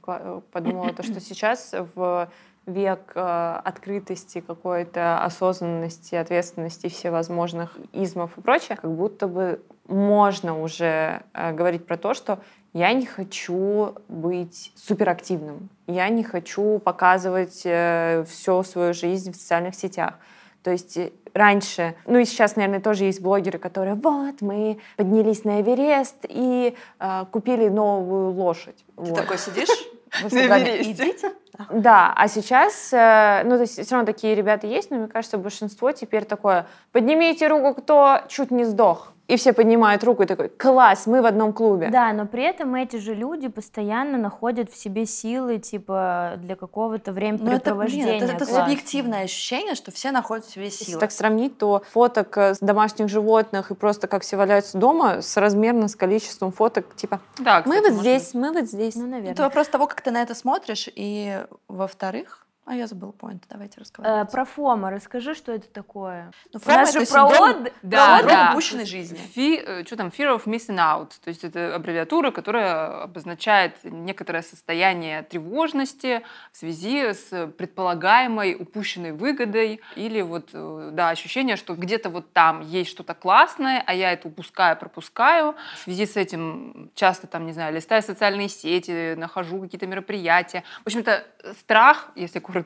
подумала, 0.53 0.93
то, 0.93 1.03
что 1.03 1.21
сейчас 1.21 1.68
в 1.95 2.29
век 2.69 3.13
э, 3.15 3.61
открытости, 3.65 4.41
какой-то 4.41 5.25
осознанности, 5.25 6.15
ответственности 6.15 6.89
всевозможных 6.89 7.77
измов 7.93 8.37
и 8.37 8.41
прочее, 8.41 8.77
как 8.81 8.91
будто 8.91 9.27
бы 9.27 9.63
можно 9.87 10.61
уже 10.61 11.23
э, 11.33 11.53
говорить 11.53 11.87
про 11.87 11.97
то, 11.97 12.15
что 12.15 12.41
я 12.75 12.93
не 12.93 13.07
хочу 13.07 13.95
быть 14.09 14.73
суперактивным, 14.77 15.71
я 15.87 16.09
не 16.11 16.23
хочу 16.23 16.79
показывать 16.79 17.63
э, 17.65 18.25
всю 18.29 18.63
свою 18.63 18.93
жизнь 18.93 19.33
в 19.33 19.37
социальных 19.37 19.75
сетях. 19.75 20.15
То 20.63 20.71
есть 20.71 20.99
э, 20.99 21.13
раньше, 21.33 21.95
ну 22.07 22.19
и 22.19 22.27
сейчас, 22.27 22.57
наверное, 22.57 22.81
тоже 22.81 23.05
есть 23.05 23.23
блогеры, 23.23 23.59
которые 23.59 23.95
вот, 23.95 24.43
мы 24.43 24.79
поднялись 24.97 25.45
на 25.45 25.63
Эверест 25.63 26.27
и 26.29 26.77
э, 27.01 27.25
купили 27.31 27.69
новую 27.69 28.33
лошадь. 28.33 28.77
Ты 28.77 29.03
Вот. 29.03 29.17
такой 29.17 29.39
сидишь 29.39 29.69
в 30.11 30.25
Инстаграме, 30.25 30.83
идите. 30.83 31.33
Да, 31.71 32.13
а 32.17 32.29
сейчас, 32.29 32.93
э, 32.93 33.43
ну, 33.45 33.57
то 33.57 33.63
есть 33.63 33.83
все 33.83 33.95
равно 33.95 34.07
такие 34.07 34.35
ребята 34.35 34.67
есть, 34.67 34.91
но 34.91 34.99
мне 34.99 35.09
кажется, 35.09 35.39
большинство 35.39 35.93
теперь 35.93 36.25
такое, 36.25 36.67
поднимите 36.93 37.49
руку, 37.49 37.81
кто 37.81 38.21
чуть 38.29 38.51
не 38.51 38.65
сдох. 38.65 39.13
И 39.29 39.37
все 39.37 39.53
поднимают 39.53 40.03
руку 40.05 40.23
и 40.23 40.27
такой, 40.27 40.49
класс, 40.49 41.07
мы 41.07 41.21
в 41.21 41.27
одном 41.27 41.53
клубе. 41.53 41.91
Да, 41.91 42.15
но 42.15 42.25
при 42.27 42.43
этом 42.45 42.75
эти 42.75 42.97
же 42.97 43.15
люди 43.15 43.49
постоянно 43.49 44.17
находят 44.17 44.71
в 44.71 44.77
себе 44.77 45.05
силы, 45.05 45.59
типа, 45.59 46.37
для 46.39 46.57
какого-то 46.57 47.13
Ну, 47.13 47.13
это, 47.13 47.13
блин, 47.13 47.37
времяпрепровождения. 47.37 48.17
это, 48.25 48.33
это 48.33 48.47
субъективное 48.47 49.25
ощущение, 49.25 49.75
что 49.75 49.91
все 49.93 50.13
находят 50.13 50.47
в 50.47 50.51
себе 50.51 50.65
Если 50.65 50.85
силы. 50.85 50.99
так 51.01 51.13
сравнить, 51.13 51.59
то 51.59 51.83
фоток 51.93 52.39
э, 52.39 52.55
с 52.55 52.59
домашних 52.61 53.09
животных 53.11 53.71
и 53.71 53.75
просто 53.75 54.07
как 54.09 54.23
все 54.23 54.39
валяются 54.39 54.79
дома 54.79 55.21
соразмерно 55.21 55.89
с 55.89 55.95
количеством 55.95 56.51
фоток, 56.51 56.97
типа, 56.97 57.21
Да, 57.39 57.63
мы 57.67 57.77
кстати, 57.77 57.83
вот 57.83 57.91
может 57.97 58.01
здесь, 58.01 58.35
мы 58.35 58.53
вот 58.53 58.65
здесь. 58.65 58.95
Ну, 58.97 59.07
наверное. 59.07 59.33
Это 59.33 59.43
вопрос 59.43 59.69
того, 59.69 59.87
как 59.87 60.01
ты 60.01 60.11
на 60.11 60.23
это 60.23 60.35
смотришь. 60.35 60.89
И, 60.95 61.39
во-вторых, 61.69 62.47
а 62.69 62.75
я 62.75 62.87
забыла 62.87 63.13
поинт, 63.13 63.45
давайте 63.49 63.79
Э, 63.79 63.81
разговаривать. 63.81 64.31
про 64.31 64.45
ФОМа 64.45 64.91
расскажи, 64.91 65.35
что 65.35 65.53
это 65.53 65.69
такое. 65.69 66.31
Ну, 66.53 66.61
нас 66.67 66.91
это 66.91 67.01
же 67.01 67.07
про 67.13 67.21
синдром- 67.29 67.51
отдых- 67.51 67.73
Да, 67.83 68.19
Синдром 68.19 68.37
да. 68.37 68.51
упущенной 68.53 68.85
жизни. 68.87 69.17
Фи, 69.17 69.85
что 69.87 69.97
там, 69.97 70.09
fear 70.09 70.37
of 70.37 70.45
missing 70.45 70.77
out. 70.79 71.13
То 71.25 71.29
есть 71.29 71.45
это 71.45 71.75
аббревиатура, 71.75 72.31
которая 72.31 73.05
обозначает 73.05 73.77
некоторое 73.85 74.43
состояние 74.43 75.23
тревожности 75.23 76.23
в 76.53 76.57
связи 76.59 77.15
с 77.15 77.47
предполагаемой 77.57 78.55
упущенной 78.59 79.13
выгодой 79.13 79.81
или 79.97 80.21
вот, 80.21 80.51
э, 80.53 80.91
да, 80.93 81.09
ощущение, 81.11 81.57
что 81.57 81.75
где-то 81.75 82.11
вот 82.11 82.33
там 82.33 82.61
есть 82.61 82.91
что-то 82.91 83.15
классное, 83.15 83.83
а 83.87 83.95
я 83.95 84.13
это 84.13 84.29
упускаю, 84.29 84.77
пропускаю. 84.77 85.55
В 85.77 85.85
связи 85.85 86.05
с 86.07 86.17
этим 86.17 86.91
часто 86.95 87.27
там, 87.27 87.47
не 87.47 87.53
знаю, 87.53 87.75
листаю 87.75 88.03
социальные 88.03 88.49
сети, 88.49 89.15
нахожу 89.15 89.61
какие-то 89.61 89.87
мероприятия. 89.87 90.65
В 90.83 90.87
общем-то, 90.89 91.25
страх, 91.61 92.11
если 92.15 92.41
коротко, 92.41 92.58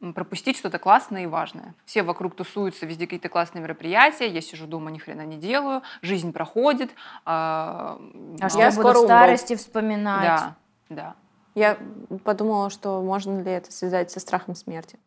м, 0.00 0.14
пропустить 0.14 0.56
что-то 0.56 0.78
классное 0.78 1.24
и 1.24 1.26
важное. 1.26 1.74
Все 1.84 2.02
вокруг 2.02 2.34
тусуются, 2.36 2.86
везде 2.86 3.06
какие-то 3.06 3.28
классные 3.28 3.62
мероприятия, 3.62 4.28
я 4.28 4.40
сижу 4.40 4.66
дома, 4.66 4.90
ни 4.90 4.98
хрена 4.98 5.26
не 5.26 5.36
делаю, 5.36 5.82
жизнь 6.02 6.32
проходит. 6.32 6.90
А, 7.24 7.98
А 8.40 8.48
что 8.48 8.58
Я 8.58 8.66
буду 8.70 8.80
скоро 8.80 8.94
в 8.94 8.96
умру. 8.98 9.08
старости 9.08 9.56
вспоминать? 9.56 10.22
Да, 10.22 10.56
да. 10.88 11.14
Я 11.54 11.76
подумала, 12.24 12.70
что 12.70 13.02
можно 13.02 13.40
ли 13.42 13.50
это 13.50 13.72
связать 13.72 14.10
со 14.10 14.20
страхом 14.20 14.54
смерти. 14.54 14.98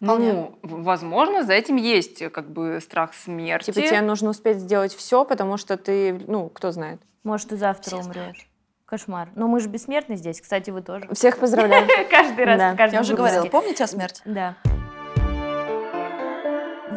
Вполне. 0.00 0.32
Ну, 0.32 0.58
возможно, 0.62 1.42
за 1.42 1.54
этим 1.54 1.74
есть 1.74 2.22
э, 2.22 2.30
как 2.30 2.48
бы 2.52 2.78
страх 2.80 3.12
смерти. 3.14 3.72
Типа 3.72 3.84
тебе 3.84 4.00
нужно 4.00 4.30
успеть 4.30 4.58
сделать 4.58 4.94
все, 4.94 5.24
потому 5.24 5.56
что 5.56 5.76
ты, 5.76 6.12
ну, 6.28 6.48
кто 6.50 6.70
знает. 6.70 7.00
Может, 7.24 7.48
ты 7.48 7.56
завтра 7.56 7.96
Все 7.96 8.04
умрешь. 8.08 8.47
Кошмар. 8.88 9.28
Но 9.34 9.48
мы 9.48 9.60
же 9.60 9.68
бессмертны 9.68 10.16
здесь, 10.16 10.40
кстати, 10.40 10.70
вы 10.70 10.80
тоже. 10.80 11.08
Всех 11.12 11.38
поздравляю. 11.38 11.86
Каждый 12.10 12.44
раз, 12.46 12.92
Я 12.92 13.00
уже 13.02 13.14
говорила, 13.14 13.44
помните 13.44 13.84
о 13.84 13.86
смерти? 13.86 14.22
Да. 14.24 14.56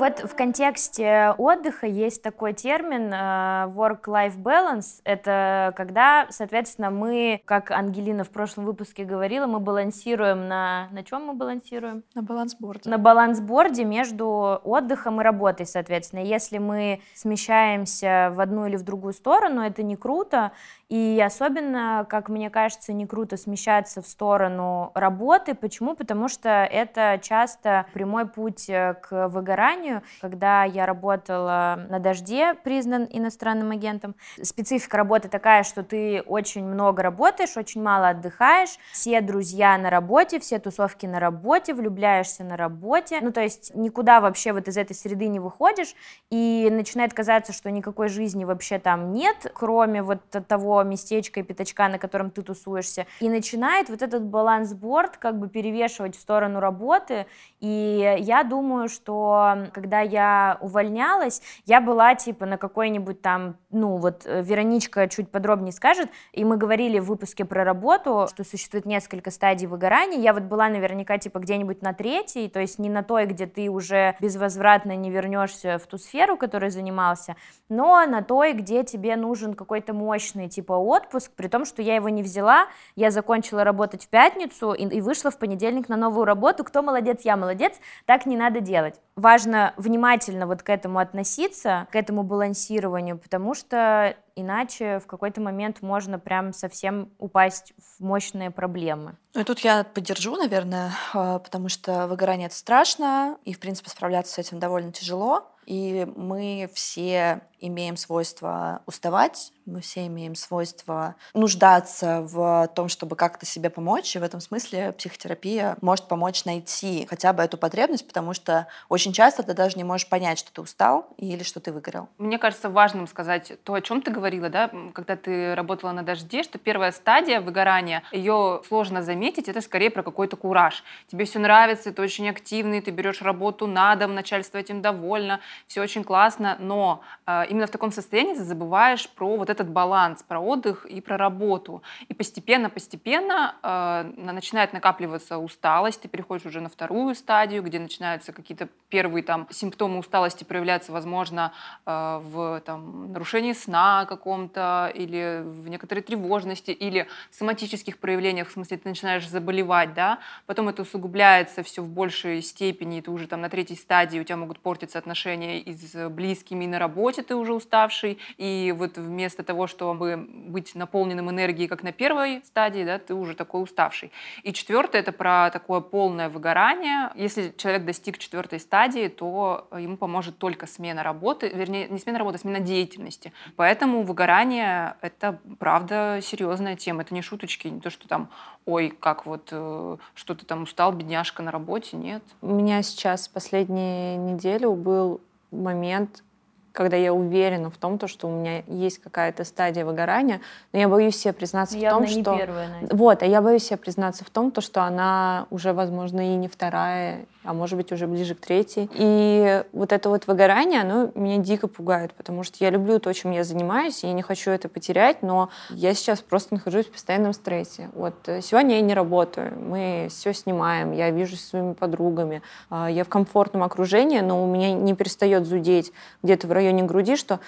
Вот 0.02 0.24
в 0.24 0.36
контексте 0.36 1.36
отдыха 1.38 1.86
есть 1.86 2.24
такой 2.24 2.54
термин 2.54 3.14
э, 3.14 3.68
work-life 3.68 4.36
balance. 4.36 5.00
Это 5.04 5.74
когда, 5.78 6.26
соответственно, 6.32 6.90
мы, 6.90 7.40
как 7.46 7.70
Ангелина 7.70 8.24
в 8.24 8.32
прошлом 8.32 8.66
выпуске 8.66 9.04
говорила, 9.04 9.46
мы 9.46 9.60
балансируем 9.60 10.48
на... 10.48 10.88
На 10.92 11.04
чем 11.04 11.26
мы 11.28 11.34
балансируем? 11.36 12.04
На 12.16 12.24
балансборде. 12.24 12.90
на 12.90 12.98
балансборде 12.98 13.84
между 13.86 14.60
отдыхом 14.64 15.22
и 15.22 15.24
работой, 15.24 15.68
соответственно. 15.68 16.22
Если 16.22 16.58
мы 16.58 17.02
смещаемся 17.14 18.32
в 18.34 18.40
одну 18.40 18.66
или 18.66 18.78
в 18.78 18.84
другую 18.84 19.14
сторону, 19.14 19.62
это 19.62 19.84
не 19.84 19.98
круто. 19.98 20.52
И 20.92 21.24
особенно, 21.26 22.06
как 22.10 22.28
мне 22.28 22.50
кажется, 22.50 22.92
не 22.92 23.08
круто 23.08 23.38
смещаться 23.38 24.02
в 24.02 24.08
сторону 24.08 24.92
работы. 24.94 25.56
Почему? 25.56 25.96
Потому 25.96 26.28
что 26.28 26.50
это 26.50 27.18
часто 27.24 27.86
прямой 27.94 28.28
путь 28.28 28.70
э, 28.70 28.96
к 29.02 29.30
выгоранию. 29.30 30.02
Когда 30.20 30.66
я 30.66 30.86
работала 30.86 31.80
на 31.90 32.00
«Дожде», 32.00 32.56
признан 32.56 33.08
иностранным 33.10 33.72
агентом, 33.72 34.16
специфика 34.44 34.98
работы 34.98 35.30
такая, 35.30 35.64
что 35.64 35.82
ты 35.82 36.24
очень 36.24 36.66
много 36.66 37.02
работаешь, 37.02 37.56
очень 37.56 37.82
мало 37.82 38.10
отдыхаешь, 38.10 38.78
все 38.92 39.22
друзья 39.22 39.78
на 39.78 39.90
работе, 39.90 40.42
все 40.42 40.60
тусовки 40.60 41.06
на 41.06 41.22
работе, 41.22 41.74
влюбляешься 41.74 42.44
на 42.44 42.58
работе, 42.58 43.20
ну 43.22 43.32
то 43.32 43.40
есть 43.40 43.74
никуда 43.76 44.20
вообще 44.20 44.52
вот 44.52 44.68
из 44.68 44.76
этой 44.76 44.94
среды 44.94 45.28
не 45.28 45.40
выходишь, 45.40 45.96
и 46.30 46.68
начинает 46.70 47.14
казаться, 47.14 47.54
что 47.54 47.72
никакой 47.72 48.10
жизни 48.10 48.44
вообще 48.44 48.78
там 48.78 49.14
нет, 49.14 49.50
кроме 49.56 50.04
вот 50.04 50.20
того 50.50 50.81
местечка 50.84 51.40
и 51.40 51.44
пятачка, 51.44 51.88
на 51.90 51.98
котором 51.98 52.32
ты 52.32 52.42
тусуешься, 52.42 53.06
и 53.20 53.30
начинает 53.30 53.90
вот 53.90 54.02
этот 54.02 54.24
балансборд 54.24 55.18
как 55.18 55.40
бы 55.40 55.50
перевешивать 55.50 56.16
в 56.16 56.20
сторону 56.20 56.60
работы, 56.60 57.26
и 57.60 58.18
я 58.20 58.44
думаю, 58.44 58.90
что 58.90 59.68
когда 59.74 60.02
я 60.02 60.58
увольнялась, 60.62 61.42
я 61.66 61.82
была 61.82 62.16
типа 62.16 62.46
на 62.46 62.58
какой-нибудь 62.58 63.22
там, 63.22 63.58
ну 63.70 63.98
вот 63.98 64.24
э, 64.26 64.42
Вероничка 64.42 65.08
чуть 65.08 65.30
подробнее 65.30 65.72
скажет, 65.72 66.10
и 66.32 66.44
мы 66.44 66.58
говорили 66.58 67.00
в 67.00 67.06
выпуске 67.06 67.46
про 67.46 67.64
работу, 67.64 68.28
что 68.30 68.44
существует 68.44 68.86
несколько 68.86 69.32
стадий 69.32 69.68
выгорания. 69.68 70.20
Я 70.20 70.34
вот 70.34 70.44
была 70.44 70.70
наверняка 70.70 71.18
типа 71.18 71.40
где-нибудь 71.40 71.82
на 71.82 71.94
третьей, 71.94 72.50
то 72.50 72.60
есть 72.60 72.80
не 72.80 72.90
на 72.90 73.04
той, 73.04 73.26
где 73.26 73.46
ты 73.46 73.70
уже 73.70 74.16
безвозвратно 74.20 74.96
не 74.96 75.12
вернешься 75.12 75.78
в 75.78 75.88
ту 75.88 75.98
сферу, 75.98 76.38
которой 76.38 76.70
занимался, 76.70 77.36
но 77.70 78.06
на 78.06 78.22
той, 78.22 78.54
где 78.54 78.84
тебе 78.84 79.16
нужен 79.16 79.54
какой-то 79.54 79.94
мощный 79.94 80.50
типа 80.50 80.71
отпуск, 80.76 81.32
при 81.36 81.48
том, 81.48 81.66
что 81.66 81.82
я 81.82 81.96
его 81.96 82.10
не 82.10 82.24
взяла, 82.24 82.68
я 82.96 83.12
закончила 83.12 83.64
работать 83.64 84.06
в 84.06 84.08
пятницу 84.08 84.74
и, 84.74 84.84
и 84.86 85.02
вышла 85.02 85.32
в 85.32 85.38
понедельник 85.38 85.90
на 85.90 85.98
новую 85.98 86.26
работу. 86.26 86.64
Кто 86.64 86.82
молодец, 86.82 87.22
я 87.24 87.38
молодец, 87.38 87.74
так 88.06 88.26
не 88.26 88.38
надо 88.38 88.60
делать. 88.60 88.96
Важно 89.16 89.74
внимательно 89.78 90.48
вот 90.48 90.64
к 90.64 90.70
этому 90.70 91.00
относиться, 91.00 91.88
к 91.92 91.96
этому 91.96 92.24
балансированию, 92.24 93.18
потому 93.18 93.54
что 93.54 94.16
иначе 94.36 95.00
в 95.00 95.08
какой-то 95.08 95.42
момент 95.42 95.82
можно 95.82 96.20
прям 96.20 96.54
совсем 96.54 97.10
упасть 97.18 97.74
в 97.78 98.04
мощные 98.04 98.52
проблемы. 98.52 99.18
Ну 99.34 99.42
и 99.42 99.44
тут 99.44 99.60
я 99.60 99.84
поддержу, 99.84 100.36
наверное, 100.36 100.92
а, 101.14 101.40
потому 101.40 101.70
что 101.70 102.08
выгорание 102.08 102.48
это 102.48 102.56
страшно, 102.56 103.38
и, 103.46 103.54
в 103.54 103.60
принципе, 103.60 103.90
справляться 103.90 104.34
с 104.34 104.38
этим 104.40 104.60
довольно 104.60 104.92
тяжело. 104.92 105.48
И 105.66 106.08
мы 106.16 106.70
все 106.74 107.42
имеем 107.60 107.96
свойство 107.96 108.82
уставать, 108.86 109.54
мы 109.66 109.82
все 109.82 110.08
имеем 110.08 110.36
свойство 110.36 111.16
нуждаться 111.34 112.22
в 112.22 112.70
том, 112.76 112.90
чтобы 112.90 113.16
как-то 113.16 113.46
себе 113.46 113.70
помочь, 113.70 114.16
и 114.16 114.20
в 114.20 114.24
этом 114.24 114.40
смысле 114.40 114.94
психотерапия 114.94 115.78
может 115.82 116.08
помочь 116.08 116.46
найти 116.46 117.08
хотя 117.10 117.34
бы 117.34 117.44
эту 117.44 117.58
потребность, 117.58 118.08
потому 118.08 118.34
что 118.34 118.68
очень 118.90 119.14
часто 119.14 119.44
ты 119.44 119.54
даже 119.54 119.78
не 119.78 119.84
можешь 119.84 120.08
понять, 120.08 120.40
что 120.40 120.52
ты 120.52 120.62
устал 120.62 121.08
или 121.18 121.44
что 121.44 121.60
ты 121.60 121.72
выгорел. 121.72 122.10
Мне 122.18 122.38
кажется 122.38 122.70
важным 122.70 123.08
сказать 123.08 123.54
то, 123.64 123.74
о 123.74 123.82
чем 123.82 124.02
ты 124.02 124.12
говорила, 124.12 124.50
да, 124.50 124.72
когда 124.94 125.16
ты 125.16 125.56
работала 125.56 125.92
на 125.92 126.04
дожде, 126.04 126.44
что 126.44 126.58
первая 126.58 126.92
стадия 126.92 127.42
выгорания, 127.42 128.04
ее 128.12 128.62
сложно 128.68 129.04
заметить, 129.04 129.48
это 129.48 129.62
скорее 129.62 129.90
про 129.90 130.04
какой-то 130.04 130.36
кураж. 130.36 130.84
Тебе 131.08 131.26
все 131.26 131.40
нравится, 131.40 131.92
ты 131.92 132.02
очень 132.02 132.30
активный, 132.30 132.82
ты 132.82 132.92
берешь 132.92 133.22
работу 133.22 133.68
на 133.68 133.96
дом, 133.96 134.16
начальство 134.16 134.58
этим 134.58 134.82
довольно, 134.82 135.40
все 135.68 135.82
очень 135.82 136.04
классно, 136.04 136.58
но 136.60 137.02
э, 137.26 137.46
именно 137.50 137.68
в 137.68 137.72
таком 137.72 137.92
состоянии 137.92 138.36
ты 138.36 138.44
забываешь 138.44 139.10
про 139.10 139.38
вот 139.38 139.50
этот 139.62 139.72
баланс, 139.72 140.24
про 140.24 140.40
отдых 140.40 140.86
и 140.86 141.02
про 141.02 141.18
работу. 141.18 141.82
И 142.10 142.14
постепенно-постепенно 142.14 143.56
э, 143.64 144.12
на- 144.18 144.34
начинает 144.34 144.74
накапливаться 144.74 145.38
усталость, 145.38 146.02
ты 146.02 146.08
переходишь 146.08 146.46
уже 146.46 146.62
на 146.62 146.70
вторую 146.70 147.16
стадию, 147.16 147.64
где 147.64 147.80
начинаются 147.80 148.34
какие-то 148.34 148.68
первые 148.90 149.24
там 149.24 149.48
симптомы 149.50 150.00
усталости 150.00 150.44
проявляться, 150.44 150.92
возможно, 150.92 151.54
э, 151.86 152.22
в 152.24 152.62
там, 152.66 153.12
нарушении 153.14 153.54
сна 153.54 154.06
каком-то 154.06 154.92
или 154.94 155.44
в 155.44 155.70
некоторой 155.70 156.04
тревожности 156.04 156.72
или 156.72 157.08
соматических 157.30 157.98
проявлениях, 157.98 158.50
в 158.50 158.52
смысле 158.52 158.78
ты 158.78 158.90
начинаешь 158.90 159.28
заболевать, 159.28 159.94
да, 159.94 160.20
потом 160.46 160.70
это 160.70 160.82
усугубляется 160.82 161.64
все 161.64 161.82
в 161.82 161.88
большей 161.88 162.42
степени, 162.42 162.98
и 162.98 163.02
ты 163.02 163.12
уже 163.12 163.28
там 163.28 163.42
на 163.42 163.50
третьей 163.50 163.78
стадии, 163.78 164.20
у 164.20 164.24
тебя 164.24 164.38
могут 164.38 164.60
портиться 164.60 164.98
отношения 164.98 165.60
и 165.60 165.74
с 165.74 166.10
близкими, 166.10 166.66
и 166.66 166.68
на 166.68 166.80
работе 166.80 167.22
ты 167.22 167.36
уже 167.36 167.54
уставший, 167.54 168.18
и 168.38 168.74
вот 168.78 168.98
вместо 168.98 169.41
вместо 169.42 169.44
того, 169.44 169.68
чтобы 169.68 170.28
быть 170.28 170.76
наполненным 170.76 171.30
энергией, 171.30 171.68
как 171.68 171.84
на 171.84 171.92
первой 171.92 172.42
стадии, 172.46 172.86
да, 172.86 173.00
ты 173.00 173.14
уже 173.14 173.34
такой 173.36 173.64
уставший. 173.64 174.12
И 174.44 174.54
четвертое— 174.54 175.02
это 175.02 175.12
про 175.12 175.50
такое 175.52 175.82
полное 175.82 176.30
выгорание. 176.30 177.12
Если 177.16 177.54
человек 177.58 177.86
достиг 177.86 178.18
четвертой 178.18 178.60
стадии, 178.60 179.08
то 179.08 179.68
ему 179.72 179.98
поможет 179.98 180.38
только 180.38 180.68
смена 180.68 181.04
работы, 181.04 181.50
вернее, 181.50 181.88
не 181.90 182.00
смена 182.00 182.20
работы, 182.20 182.38
а 182.38 182.40
смена 182.40 182.60
деятельности. 182.60 183.34
Поэтому 183.56 184.04
выгорание— 184.04 184.96
это, 185.02 185.40
правда, 185.60 186.20
серьезная 186.22 186.76
тема. 186.76 187.02
Это 187.02 187.14
не 187.14 187.22
шуточки, 187.22 187.68
не 187.68 187.80
то, 187.80 187.90
что 187.90 188.08
там, 188.08 188.30
ой, 188.66 188.94
как 189.00 189.26
вот 189.26 189.50
э, 189.52 189.98
что-то 190.14 190.46
там 190.46 190.64
устал, 190.64 190.92
бедняжка 190.92 191.44
на 191.44 191.52
работе, 191.52 191.98
нет. 191.98 192.24
У 192.42 192.54
меня 192.54 192.84
сейчас 192.84 193.28
последнюю 193.28 194.20
неделю 194.20 194.74
был 194.74 195.20
момент, 195.52 196.24
когда 196.72 196.98
я 196.98 197.14
уверена 197.14 197.70
в 197.70 197.78
том, 197.78 197.98
то, 197.98 198.08
что 198.08 198.28
у 198.28 198.32
меня 198.32 198.64
есть 198.68 199.00
какая-то 199.00 199.44
стадия 199.44 199.86
выгорания, 199.86 200.42
но 200.74 200.80
я 200.80 200.88
боюсь 200.88 201.18
себе 201.18 201.34
признаться 201.34 201.78
Явно 201.78 202.08
в 202.08 202.12
том, 202.12 202.24
что... 202.24 202.38
первая, 202.38 202.70
Настя. 202.70 202.96
Вот, 202.96 203.24
а 203.24 203.26
я 203.26 203.42
боюсь 203.42 203.64
себе 203.64 203.78
признаться 203.78 204.24
в 204.26 204.30
том, 204.30 204.52
то, 204.52 204.62
что 204.62 204.84
она 204.84 205.48
уже, 205.50 205.74
возможно, 205.74 206.34
и 206.34 206.36
не 206.36 206.48
вторая, 206.48 207.26
а 207.44 207.54
может 207.54 207.76
быть, 207.76 207.92
уже 207.92 208.08
ближе 208.08 208.36
к 208.36 208.40
третьей. 208.40 208.90
И 208.94 209.64
вот 209.74 209.92
это 209.92 210.10
вот 210.10 210.28
выгорание, 210.28 210.82
оно 210.82 211.12
меня 211.16 211.38
дико 211.38 211.68
пугает, 211.68 212.14
потому 212.14 212.44
что 212.44 212.64
я 212.64 212.70
люблю 212.70 213.00
то, 213.00 213.12
чем 213.14 213.32
я 213.32 213.44
занимаюсь, 213.44 214.04
и 214.04 214.08
я 214.08 214.14
не 214.14 214.22
хочу 214.22 214.52
это 214.52 214.70
потерять, 214.70 215.22
но 215.22 215.50
я 215.70 215.94
сейчас 215.94 216.22
просто 216.22 216.54
нахожусь 216.54 216.86
в 216.86 216.92
постоянном 216.92 217.34
стрессе. 217.34 217.90
Вот 217.94 218.16
э, 218.28 218.42
сегодня 218.42 218.76
я 218.76 218.82
не 218.82 218.94
работаю, 218.94 219.54
мы 219.60 220.08
все 220.10 220.34
снимаем, 220.34 220.92
я 220.92 221.10
вижусь 221.10 221.42
со 221.42 221.50
своими 221.50 221.74
подругами, 221.74 222.42
а, 222.70 222.90
я 222.90 223.04
в 223.04 223.10
комфортном 223.10 223.64
окружении, 223.64 224.20
но 224.20 224.44
у 224.44 224.48
меня 224.48 224.74
не 224.74 224.94
перестает 224.94 225.46
зудеть 225.46 225.92
где-то 226.24 226.48
в 226.48 226.52
районе 226.62 226.84
груди, 226.84 227.16
что 227.16 227.40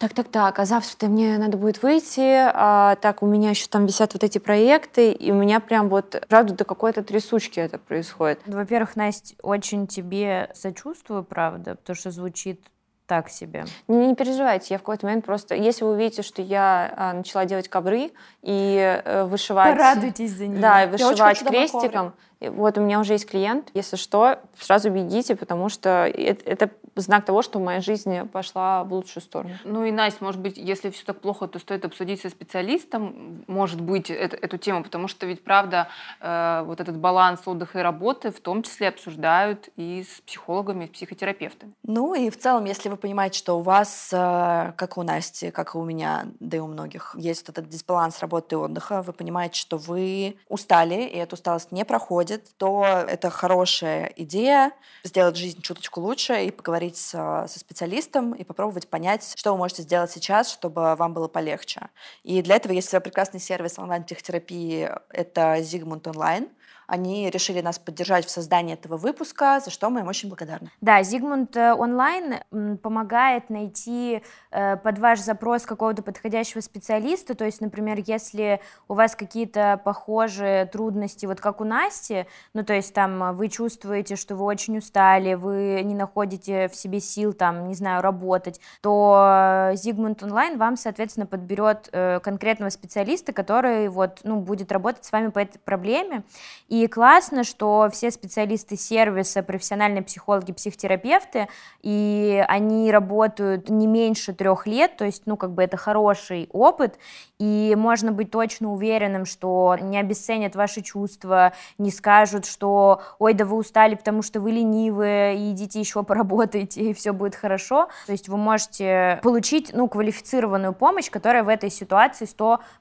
так, 0.00 0.14
так, 0.14 0.28
так, 0.28 0.58
а 0.58 0.64
завтра-то 0.64 1.08
мне 1.08 1.36
надо 1.36 1.58
будет 1.58 1.82
выйти, 1.82 2.48
а 2.54 2.96
так 2.96 3.22
у 3.22 3.26
меня 3.26 3.50
еще 3.50 3.66
там 3.68 3.84
висят 3.84 4.14
вот 4.14 4.24
эти 4.24 4.38
проекты, 4.38 5.12
и 5.12 5.30
у 5.30 5.34
меня 5.34 5.60
прям 5.60 5.90
вот, 5.90 6.24
правда, 6.26 6.54
до 6.54 6.64
какой-то 6.64 7.02
трясучки 7.02 7.60
это 7.60 7.76
происходит. 7.76 8.40
Во-первых, 8.46 8.96
Настя, 8.96 9.34
очень 9.42 9.86
тебе 9.86 10.48
сочувствую, 10.54 11.22
правда, 11.22 11.74
потому 11.74 11.96
что 11.96 12.10
звучит 12.10 12.62
так 13.10 13.28
себе. 13.28 13.64
Не, 13.88 14.06
не 14.06 14.14
переживайте, 14.14 14.68
я 14.70 14.78
в 14.78 14.82
какой-то 14.82 15.04
момент 15.04 15.26
просто... 15.26 15.54
Если 15.54 15.84
вы 15.84 15.94
увидите, 15.94 16.22
что 16.22 16.40
я 16.40 16.94
а, 16.96 17.12
начала 17.12 17.44
делать 17.44 17.68
ковры 17.68 18.12
и 18.40 19.02
э, 19.04 19.24
вышивать... 19.24 19.76
Порадуйтесь 19.76 20.30
за 20.30 20.46
нее. 20.46 20.60
Да, 20.60 20.84
и 20.84 20.88
вышивать 20.88 21.40
крестиком. 21.40 22.14
Вот 22.40 22.78
у 22.78 22.80
меня 22.80 23.00
уже 23.00 23.14
есть 23.14 23.28
клиент. 23.28 23.68
Если 23.74 23.96
что, 23.96 24.38
сразу 24.58 24.90
бегите, 24.90 25.34
потому 25.34 25.68
что 25.68 26.06
это, 26.06 26.48
это 26.48 26.70
знак 27.02 27.24
того, 27.24 27.42
что 27.42 27.58
моя 27.58 27.80
жизнь 27.80 28.26
пошла 28.28 28.84
в 28.84 28.92
лучшую 28.92 29.22
сторону. 29.22 29.54
Ну 29.64 29.84
и, 29.84 29.90
Настя, 29.90 30.24
может 30.24 30.40
быть, 30.40 30.56
если 30.56 30.90
все 30.90 31.04
так 31.04 31.20
плохо, 31.20 31.46
то 31.46 31.58
стоит 31.58 31.84
обсудить 31.84 32.20
со 32.20 32.30
специалистом, 32.30 33.44
может 33.46 33.80
быть, 33.80 34.10
это- 34.10 34.36
эту 34.36 34.58
тему, 34.58 34.82
потому 34.82 35.08
что 35.08 35.26
ведь, 35.26 35.44
правда, 35.44 35.88
э, 36.20 36.62
вот 36.66 36.80
этот 36.80 36.96
баланс 36.98 37.40
отдыха 37.46 37.80
и 37.80 37.82
работы 37.82 38.30
в 38.30 38.40
том 38.40 38.62
числе 38.62 38.88
обсуждают 38.88 39.68
и 39.76 40.04
с 40.04 40.20
психологами, 40.20 40.84
и 40.84 40.88
с 40.88 40.90
психотерапевтами. 40.90 41.72
Ну 41.82 42.14
и 42.14 42.30
в 42.30 42.38
целом, 42.38 42.64
если 42.64 42.88
вы 42.88 42.96
понимаете, 42.96 43.38
что 43.38 43.58
у 43.58 43.62
вас, 43.62 44.10
э, 44.12 44.72
как 44.76 44.96
у 44.98 45.02
Насти, 45.02 45.50
как 45.50 45.74
и 45.74 45.78
у 45.78 45.84
меня, 45.84 46.26
да 46.40 46.56
и 46.56 46.60
у 46.60 46.66
многих, 46.66 47.14
есть 47.18 47.48
вот 47.48 47.58
этот 47.58 47.70
дисбаланс 47.70 48.20
работы 48.20 48.54
и 48.54 48.58
отдыха, 48.58 49.02
вы 49.02 49.12
понимаете, 49.12 49.58
что 49.58 49.76
вы 49.76 50.36
устали, 50.48 51.02
и 51.02 51.16
эта 51.16 51.34
усталость 51.34 51.72
не 51.72 51.84
проходит, 51.84 52.56
то 52.56 52.84
это 53.08 53.30
хорошая 53.30 54.12
идея 54.16 54.72
сделать 55.04 55.36
жизнь 55.36 55.60
чуточку 55.62 56.00
лучше 56.00 56.44
и 56.44 56.50
поговорить 56.50 56.89
со, 56.96 57.46
со 57.48 57.58
специалистом 57.58 58.32
и 58.32 58.44
попробовать 58.44 58.88
понять, 58.88 59.34
что 59.36 59.52
вы 59.52 59.58
можете 59.58 59.82
сделать 59.82 60.10
сейчас, 60.10 60.50
чтобы 60.50 60.94
вам 60.96 61.14
было 61.14 61.28
полегче. 61.28 61.88
И 62.22 62.42
для 62.42 62.56
этого 62.56 62.72
есть 62.72 62.90
прекрасный 62.90 63.40
сервис 63.40 63.78
онлайн-психотерапии, 63.78 64.90
это 65.10 65.56
Zigmund 65.58 66.02
Online. 66.02 66.48
Они 66.90 67.30
решили 67.30 67.60
нас 67.60 67.78
поддержать 67.78 68.26
в 68.26 68.30
создании 68.30 68.74
этого 68.74 68.96
выпуска, 68.96 69.60
за 69.64 69.70
что 69.70 69.90
мы 69.90 70.00
им 70.00 70.08
очень 70.08 70.28
благодарны. 70.28 70.72
Да, 70.80 71.04
Зигмунд 71.04 71.56
э, 71.56 71.72
онлайн 71.72 72.40
помогает 72.82 73.48
найти 73.48 74.22
э, 74.50 74.76
под 74.76 74.98
ваш 74.98 75.20
запрос 75.20 75.62
какого-то 75.66 76.02
подходящего 76.02 76.60
специалиста. 76.60 77.36
То 77.36 77.44
есть, 77.44 77.60
например, 77.60 78.02
если 78.04 78.60
у 78.88 78.94
вас 78.94 79.14
какие-то 79.14 79.80
похожие 79.84 80.66
трудности, 80.66 81.26
вот 81.26 81.40
как 81.40 81.60
у 81.60 81.64
Насти, 81.64 82.26
ну 82.54 82.64
то 82.64 82.72
есть 82.72 82.92
там 82.92 83.22
э, 83.22 83.32
вы 83.34 83.50
чувствуете, 83.50 84.16
что 84.16 84.34
вы 84.34 84.44
очень 84.44 84.78
устали, 84.78 85.34
вы 85.34 85.82
не 85.84 85.94
находите 85.94 86.68
в 86.68 86.74
себе 86.74 86.98
сил 86.98 87.34
там, 87.34 87.68
не 87.68 87.74
знаю, 87.76 88.02
работать, 88.02 88.60
то 88.80 89.70
Зигмунд 89.74 90.24
онлайн 90.24 90.58
вам, 90.58 90.76
соответственно, 90.76 91.26
подберет 91.26 91.88
конкретного 92.22 92.70
специалиста, 92.70 93.32
который 93.32 93.88
вот, 93.88 94.22
ну, 94.24 94.40
будет 94.40 94.72
работать 94.72 95.04
с 95.04 95.12
вами 95.12 95.28
по 95.28 95.38
этой 95.38 95.60
проблеме. 95.60 96.24
И 96.66 96.79
классно, 96.86 97.44
что 97.44 97.88
все 97.92 98.10
специалисты 98.10 98.76
сервиса, 98.76 99.42
профессиональные 99.42 100.02
психологи, 100.02 100.52
психотерапевты, 100.52 101.48
и 101.82 102.44
они 102.48 102.90
работают 102.92 103.68
не 103.68 103.86
меньше 103.86 104.32
трех 104.32 104.66
лет, 104.66 104.96
то 104.96 105.04
есть, 105.04 105.22
ну, 105.26 105.36
как 105.36 105.52
бы 105.52 105.62
это 105.62 105.76
хороший 105.76 106.48
опыт, 106.52 106.98
и 107.38 107.74
можно 107.76 108.12
быть 108.12 108.30
точно 108.30 108.72
уверенным, 108.72 109.24
что 109.24 109.76
не 109.80 109.98
обесценят 109.98 110.54
ваши 110.56 110.82
чувства, 110.82 111.52
не 111.78 111.90
скажут, 111.90 112.44
что 112.44 113.00
ой, 113.18 113.34
да 113.34 113.44
вы 113.44 113.56
устали, 113.56 113.94
потому 113.94 114.22
что 114.22 114.40
вы 114.40 114.52
ленивые, 114.52 115.36
и 115.36 115.52
идите 115.52 115.80
еще 115.80 116.02
поработайте, 116.02 116.82
и 116.82 116.94
все 116.94 117.12
будет 117.12 117.34
хорошо. 117.34 117.88
То 118.06 118.12
есть 118.12 118.28
вы 118.28 118.36
можете 118.36 119.20
получить, 119.22 119.70
ну, 119.72 119.88
квалифицированную 119.88 120.72
помощь, 120.72 121.10
которая 121.10 121.42
в 121.42 121.48
этой 121.48 121.70
ситуации 121.70 122.26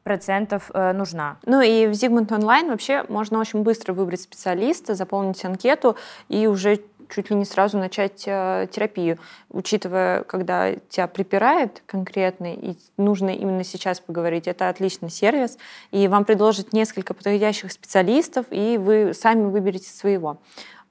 100% 0.05 0.61
э, 0.73 0.93
нужна. 0.93 1.37
Ну 1.45 1.61
и 1.61 1.87
в 1.87 1.91
Zigmund 1.91 2.27
Online 2.27 2.69
вообще 2.69 3.05
можно 3.07 3.39
очень 3.39 3.63
быстро 3.63 3.88
выбрать 3.93 4.21
специалиста, 4.21 4.95
заполнить 4.95 5.43
анкету 5.45 5.95
и 6.27 6.47
уже 6.47 6.79
чуть 7.09 7.29
ли 7.29 7.35
не 7.35 7.45
сразу 7.45 7.77
начать 7.77 8.23
э, 8.27 8.67
терапию, 8.71 9.17
учитывая, 9.49 10.23
когда 10.23 10.75
тебя 10.89 11.07
припирает 11.07 11.81
конкретно 11.85 12.53
и 12.53 12.75
нужно 12.97 13.29
именно 13.29 13.63
сейчас 13.63 13.99
поговорить, 13.99 14.47
это 14.47 14.69
отличный 14.69 15.09
сервис, 15.09 15.57
и 15.91 16.07
вам 16.07 16.25
предложат 16.25 16.71
несколько 16.73 17.13
подходящих 17.13 17.71
специалистов, 17.71 18.45
и 18.51 18.77
вы 18.77 19.13
сами 19.13 19.49
выберете 19.49 19.89
своего. 19.89 20.37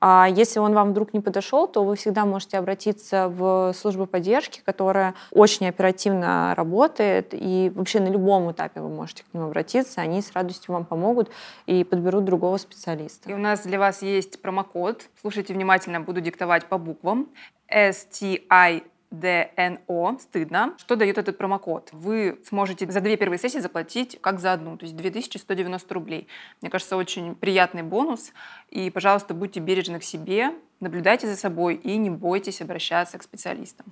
А 0.00 0.28
если 0.28 0.60
он 0.60 0.74
вам 0.74 0.90
вдруг 0.90 1.12
не 1.12 1.20
подошел, 1.20 1.66
то 1.66 1.84
вы 1.84 1.96
всегда 1.96 2.24
можете 2.24 2.58
обратиться 2.58 3.28
в 3.28 3.72
службу 3.74 4.06
поддержки, 4.06 4.62
которая 4.64 5.14
очень 5.32 5.66
оперативно 5.66 6.54
работает, 6.56 7.28
и 7.32 7.72
вообще 7.74 8.00
на 8.00 8.08
любом 8.08 8.52
этапе 8.52 8.80
вы 8.80 8.88
можете 8.88 9.24
к 9.24 9.34
ним 9.34 9.44
обратиться, 9.44 10.00
они 10.00 10.22
с 10.22 10.32
радостью 10.32 10.74
вам 10.74 10.84
помогут 10.84 11.30
и 11.66 11.82
подберут 11.82 12.24
другого 12.24 12.56
специалиста. 12.58 13.30
И 13.30 13.34
у 13.34 13.38
нас 13.38 13.62
для 13.62 13.78
вас 13.78 14.02
есть 14.02 14.40
промокод. 14.40 15.08
Слушайте 15.20 15.52
внимательно, 15.52 16.00
буду 16.00 16.20
диктовать 16.20 16.66
по 16.66 16.78
буквам. 16.78 17.28
STI 17.70 18.82
ДНО, 19.10 20.18
стыдно. 20.20 20.74
Что 20.78 20.96
дает 20.96 21.18
этот 21.18 21.38
промокод? 21.38 21.90
Вы 21.92 22.38
сможете 22.46 22.90
за 22.90 23.00
две 23.00 23.16
первые 23.16 23.38
сессии 23.38 23.58
заплатить 23.58 24.18
как 24.20 24.40
за 24.40 24.52
одну, 24.52 24.76
то 24.76 24.84
есть 24.84 24.96
2190 24.96 25.94
рублей. 25.94 26.28
Мне 26.60 26.70
кажется, 26.70 26.96
очень 26.96 27.34
приятный 27.34 27.82
бонус. 27.82 28.32
И, 28.70 28.90
пожалуйста, 28.90 29.34
будьте 29.34 29.60
бережны 29.60 29.98
к 29.98 30.04
себе, 30.04 30.52
наблюдайте 30.80 31.26
за 31.26 31.36
собой 31.36 31.76
и 31.76 31.96
не 31.96 32.10
бойтесь 32.10 32.60
обращаться 32.60 33.18
к 33.18 33.22
специалистам. 33.22 33.86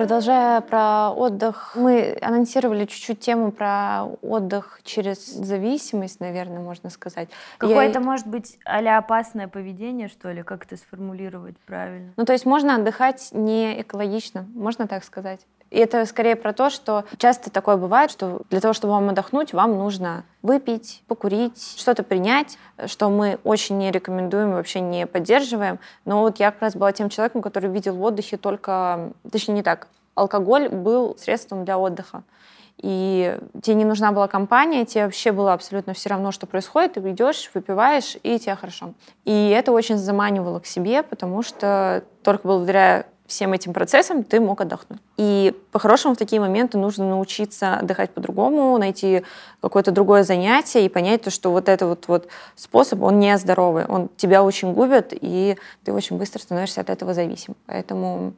Продолжая 0.00 0.62
про 0.62 1.10
отдых, 1.10 1.72
мы 1.74 2.16
анонсировали 2.22 2.86
чуть-чуть 2.86 3.20
тему 3.20 3.52
про 3.52 4.04
отдых 4.22 4.80
через 4.82 5.26
зависимость, 5.26 6.20
наверное, 6.20 6.60
можно 6.60 6.88
сказать. 6.88 7.28
Я- 7.60 7.68
Какое-то, 7.68 8.00
может 8.00 8.26
быть, 8.26 8.58
а 8.64 8.78
опасное 8.96 9.46
поведение, 9.46 10.08
что 10.08 10.32
ли, 10.32 10.42
как 10.42 10.64
это 10.64 10.78
сформулировать 10.78 11.58
правильно? 11.66 12.14
Ну, 12.16 12.24
то 12.24 12.32
есть 12.32 12.46
можно 12.46 12.76
отдыхать 12.76 13.28
не 13.32 13.82
экологично, 13.82 14.46
можно 14.54 14.88
так 14.88 15.04
сказать. 15.04 15.40
И 15.70 15.78
это 15.78 16.04
скорее 16.04 16.36
про 16.36 16.52
то, 16.52 16.68
что 16.68 17.04
часто 17.16 17.50
такое 17.50 17.76
бывает, 17.76 18.10
что 18.10 18.42
для 18.50 18.60
того, 18.60 18.74
чтобы 18.74 18.92
вам 18.92 19.08
отдохнуть, 19.08 19.52
вам 19.52 19.78
нужно 19.78 20.24
выпить, 20.42 21.02
покурить, 21.06 21.76
что-то 21.78 22.02
принять, 22.02 22.58
что 22.86 23.08
мы 23.08 23.38
очень 23.44 23.78
не 23.78 23.90
рекомендуем, 23.90 24.52
вообще 24.52 24.80
не 24.80 25.06
поддерживаем. 25.06 25.78
Но 26.04 26.20
вот 26.20 26.40
я 26.40 26.50
как 26.50 26.62
раз 26.62 26.74
была 26.74 26.92
тем 26.92 27.08
человеком, 27.08 27.40
который 27.40 27.70
видел 27.70 27.94
в 27.94 28.02
отдыхе 28.02 28.36
только... 28.36 29.12
Точнее, 29.30 29.54
не 29.54 29.62
так. 29.62 29.88
Алкоголь 30.14 30.68
был 30.68 31.16
средством 31.18 31.64
для 31.64 31.78
отдыха. 31.78 32.24
И 32.78 33.38
тебе 33.62 33.76
не 33.76 33.84
нужна 33.84 34.10
была 34.10 34.26
компания, 34.26 34.86
тебе 34.86 35.04
вообще 35.04 35.32
было 35.32 35.52
абсолютно 35.52 35.92
все 35.92 36.08
равно, 36.08 36.32
что 36.32 36.46
происходит. 36.46 36.94
Ты 36.94 37.00
идешь, 37.10 37.50
выпиваешь, 37.52 38.16
и 38.22 38.38
тебе 38.38 38.56
хорошо. 38.56 38.94
И 39.24 39.50
это 39.50 39.70
очень 39.70 39.98
заманивало 39.98 40.60
к 40.60 40.66
себе, 40.66 41.02
потому 41.02 41.42
что 41.42 42.02
только 42.22 42.48
благодаря 42.48 43.04
всем 43.30 43.52
этим 43.52 43.72
процессам 43.72 44.24
ты 44.24 44.40
мог 44.40 44.60
отдохнуть. 44.60 45.00
И 45.16 45.54
по-хорошему 45.72 46.14
в 46.14 46.18
такие 46.18 46.40
моменты 46.40 46.76
нужно 46.76 47.08
научиться 47.08 47.76
отдыхать 47.76 48.10
по-другому, 48.10 48.76
найти 48.76 49.22
какое-то 49.62 49.92
другое 49.92 50.24
занятие 50.24 50.84
и 50.84 50.88
понять, 50.88 51.22
то, 51.22 51.30
что 51.30 51.50
вот 51.50 51.68
этот 51.68 51.88
вот, 51.88 52.08
вот 52.08 52.28
способ, 52.56 53.02
он 53.02 53.18
не 53.18 53.38
здоровый, 53.38 53.86
он 53.86 54.10
тебя 54.16 54.42
очень 54.42 54.72
губит, 54.72 55.12
и 55.12 55.56
ты 55.84 55.92
очень 55.92 56.18
быстро 56.18 56.40
становишься 56.40 56.80
от 56.80 56.90
этого 56.90 57.14
зависим. 57.14 57.54
Поэтому 57.66 58.34